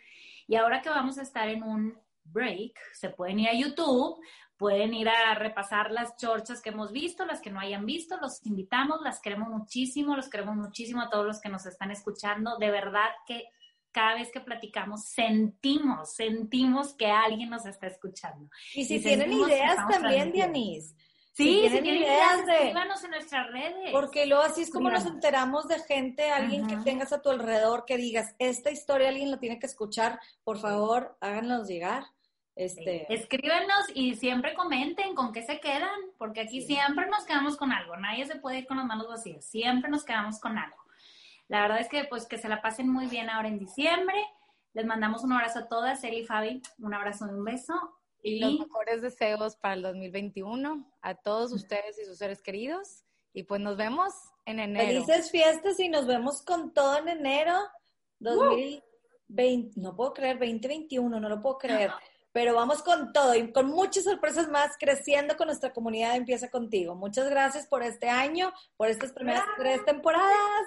Y 0.46 0.56
ahora 0.56 0.80
que 0.80 0.88
vamos 0.88 1.18
a 1.18 1.22
estar 1.22 1.48
en 1.48 1.62
un 1.62 1.98
break, 2.24 2.78
se 2.94 3.10
pueden 3.10 3.40
ir 3.40 3.48
a 3.48 3.54
YouTube 3.54 4.20
Pueden 4.56 4.94
ir 4.94 5.08
a 5.08 5.34
repasar 5.34 5.90
las 5.90 6.16
chorchas 6.16 6.62
que 6.62 6.70
hemos 6.70 6.92
visto, 6.92 7.26
las 7.26 7.40
que 7.40 7.50
no 7.50 7.58
hayan 7.58 7.84
visto, 7.84 8.16
los 8.18 8.44
invitamos, 8.46 9.00
las 9.02 9.20
queremos 9.20 9.48
muchísimo, 9.48 10.14
los 10.14 10.28
queremos 10.28 10.54
muchísimo 10.54 11.02
a 11.02 11.10
todos 11.10 11.26
los 11.26 11.40
que 11.40 11.48
nos 11.48 11.66
están 11.66 11.90
escuchando. 11.90 12.56
De 12.58 12.70
verdad 12.70 13.08
que 13.26 13.48
cada 13.90 14.14
vez 14.14 14.30
que 14.30 14.40
platicamos 14.40 15.06
sentimos, 15.06 16.14
sentimos 16.14 16.94
que 16.94 17.06
alguien 17.06 17.50
nos 17.50 17.66
está 17.66 17.88
escuchando. 17.88 18.48
Y 18.74 18.84
si 18.84 19.00
tienen 19.00 19.32
ideas 19.32 19.76
también, 19.88 20.30
Dianis. 20.30 20.94
Sí, 21.32 21.64
si 21.64 21.70
tienen, 21.82 22.02
ideas, 22.02 22.46
de... 22.46 22.54
escríbanos 22.54 23.02
en 23.02 23.10
nuestras 23.10 23.50
redes. 23.50 23.90
Porque 23.90 24.24
luego 24.26 24.44
así 24.44 24.62
es 24.62 24.70
como 24.70 24.88
nos 24.88 25.04
enteramos 25.04 25.66
de 25.66 25.80
gente, 25.80 26.30
alguien 26.30 26.68
que 26.68 26.76
tengas 26.76 27.12
a 27.12 27.20
tu 27.20 27.30
alrededor 27.30 27.84
que 27.84 27.96
digas, 27.96 28.36
esta 28.38 28.70
historia 28.70 29.08
alguien 29.08 29.32
lo 29.32 29.40
tiene 29.40 29.58
que 29.58 29.66
escuchar, 29.66 30.20
por 30.44 30.58
favor, 30.58 31.16
háganos 31.20 31.66
llegar. 31.66 32.04
Este... 32.56 33.12
Escríbenos 33.12 33.86
y 33.94 34.14
siempre 34.14 34.54
comenten 34.54 35.14
con 35.14 35.32
qué 35.32 35.42
se 35.42 35.58
quedan, 35.60 35.98
porque 36.18 36.40
aquí 36.40 36.60
siempre 36.60 37.06
nos 37.06 37.24
quedamos 37.24 37.56
con 37.56 37.72
algo, 37.72 37.96
nadie 37.96 38.26
se 38.26 38.36
puede 38.36 38.58
ir 38.58 38.66
con 38.66 38.76
las 38.76 38.86
manos 38.86 39.08
vacías, 39.08 39.44
siempre 39.44 39.90
nos 39.90 40.04
quedamos 40.04 40.38
con 40.40 40.56
algo. 40.56 40.76
La 41.48 41.62
verdad 41.62 41.80
es 41.80 41.88
que 41.88 42.04
pues 42.04 42.26
que 42.26 42.38
se 42.38 42.48
la 42.48 42.62
pasen 42.62 42.88
muy 42.88 43.06
bien 43.06 43.28
ahora 43.28 43.48
en 43.48 43.58
diciembre. 43.58 44.16
Les 44.72 44.86
mandamos 44.86 45.22
un 45.24 45.32
abrazo 45.32 45.60
a 45.60 45.68
todas, 45.68 46.02
Eli 46.02 46.20
y 46.20 46.24
Fabi, 46.24 46.62
un 46.78 46.94
abrazo 46.94 47.26
y 47.26 47.30
un 47.30 47.44
beso. 47.44 47.74
Y, 48.22 48.40
los 48.40 48.58
mejores 48.58 49.02
deseos 49.02 49.56
para 49.56 49.74
el 49.74 49.82
2021 49.82 50.90
a 51.02 51.14
todos 51.14 51.52
ustedes 51.52 51.98
y 51.98 52.06
sus 52.06 52.18
seres 52.18 52.40
queridos. 52.40 53.04
Y 53.34 53.42
pues 53.42 53.60
nos 53.60 53.76
vemos 53.76 54.14
en 54.46 54.60
enero. 54.60 54.86
Felices 54.86 55.30
fiestas 55.30 55.78
y 55.80 55.88
nos 55.88 56.06
vemos 56.06 56.42
con 56.42 56.72
todo 56.72 56.98
en 56.98 57.08
enero 57.08 57.58
2020. 58.20 59.80
No 59.80 59.94
puedo 59.94 60.14
creer, 60.14 60.38
2021, 60.38 61.20
no 61.20 61.28
lo 61.28 61.42
puedo 61.42 61.58
creer. 61.58 61.90
Pero 62.34 62.52
vamos 62.52 62.82
con 62.82 63.12
todo 63.12 63.32
y 63.36 63.52
con 63.52 63.68
muchas 63.68 64.02
sorpresas 64.02 64.48
más 64.48 64.76
creciendo 64.76 65.36
con 65.36 65.46
nuestra 65.46 65.72
comunidad 65.72 66.16
Empieza 66.16 66.50
Contigo. 66.50 66.96
Muchas 66.96 67.30
gracias 67.30 67.68
por 67.68 67.84
este 67.84 68.10
año, 68.10 68.52
por 68.76 68.88
estas 68.88 69.12
primeras 69.12 69.44
tres 69.56 69.84
temporadas. 69.84 70.66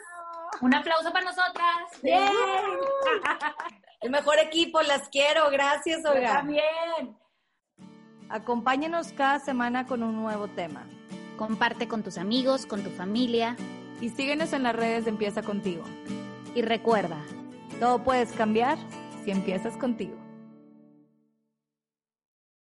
Un 0.62 0.74
aplauso 0.74 1.12
para 1.12 1.26
nosotras. 1.26 2.02
Bien. 2.02 2.32
El 4.00 4.12
mejor 4.12 4.40
equipo, 4.40 4.82
las 4.82 5.10
quiero. 5.10 5.50
Gracias, 5.52 6.06
Olga. 6.06 6.36
también. 6.36 7.18
Acompáñenos 8.30 9.12
cada 9.12 9.40
semana 9.40 9.86
con 9.86 10.04
un 10.04 10.16
nuevo 10.16 10.48
tema. 10.48 10.88
Comparte 11.36 11.90
con 11.90 12.02
tus 12.02 12.18
amigos, 12.18 12.66
con 12.66 12.82
tu 12.82 12.92
familia. 12.92 13.58
Y 14.00 14.08
síguenos 14.12 14.54
en 14.54 14.64
las 14.64 14.74
redes 14.74 15.04
de 15.04 15.10
Empieza 15.10 15.42
Contigo. 15.42 15.84
Y 16.56 16.62
recuerda, 16.62 17.18
todo 17.82 18.02
puedes 18.06 18.32
cambiar 18.32 18.78
si 19.26 19.32
empiezas 19.32 19.76
contigo. 19.76 20.27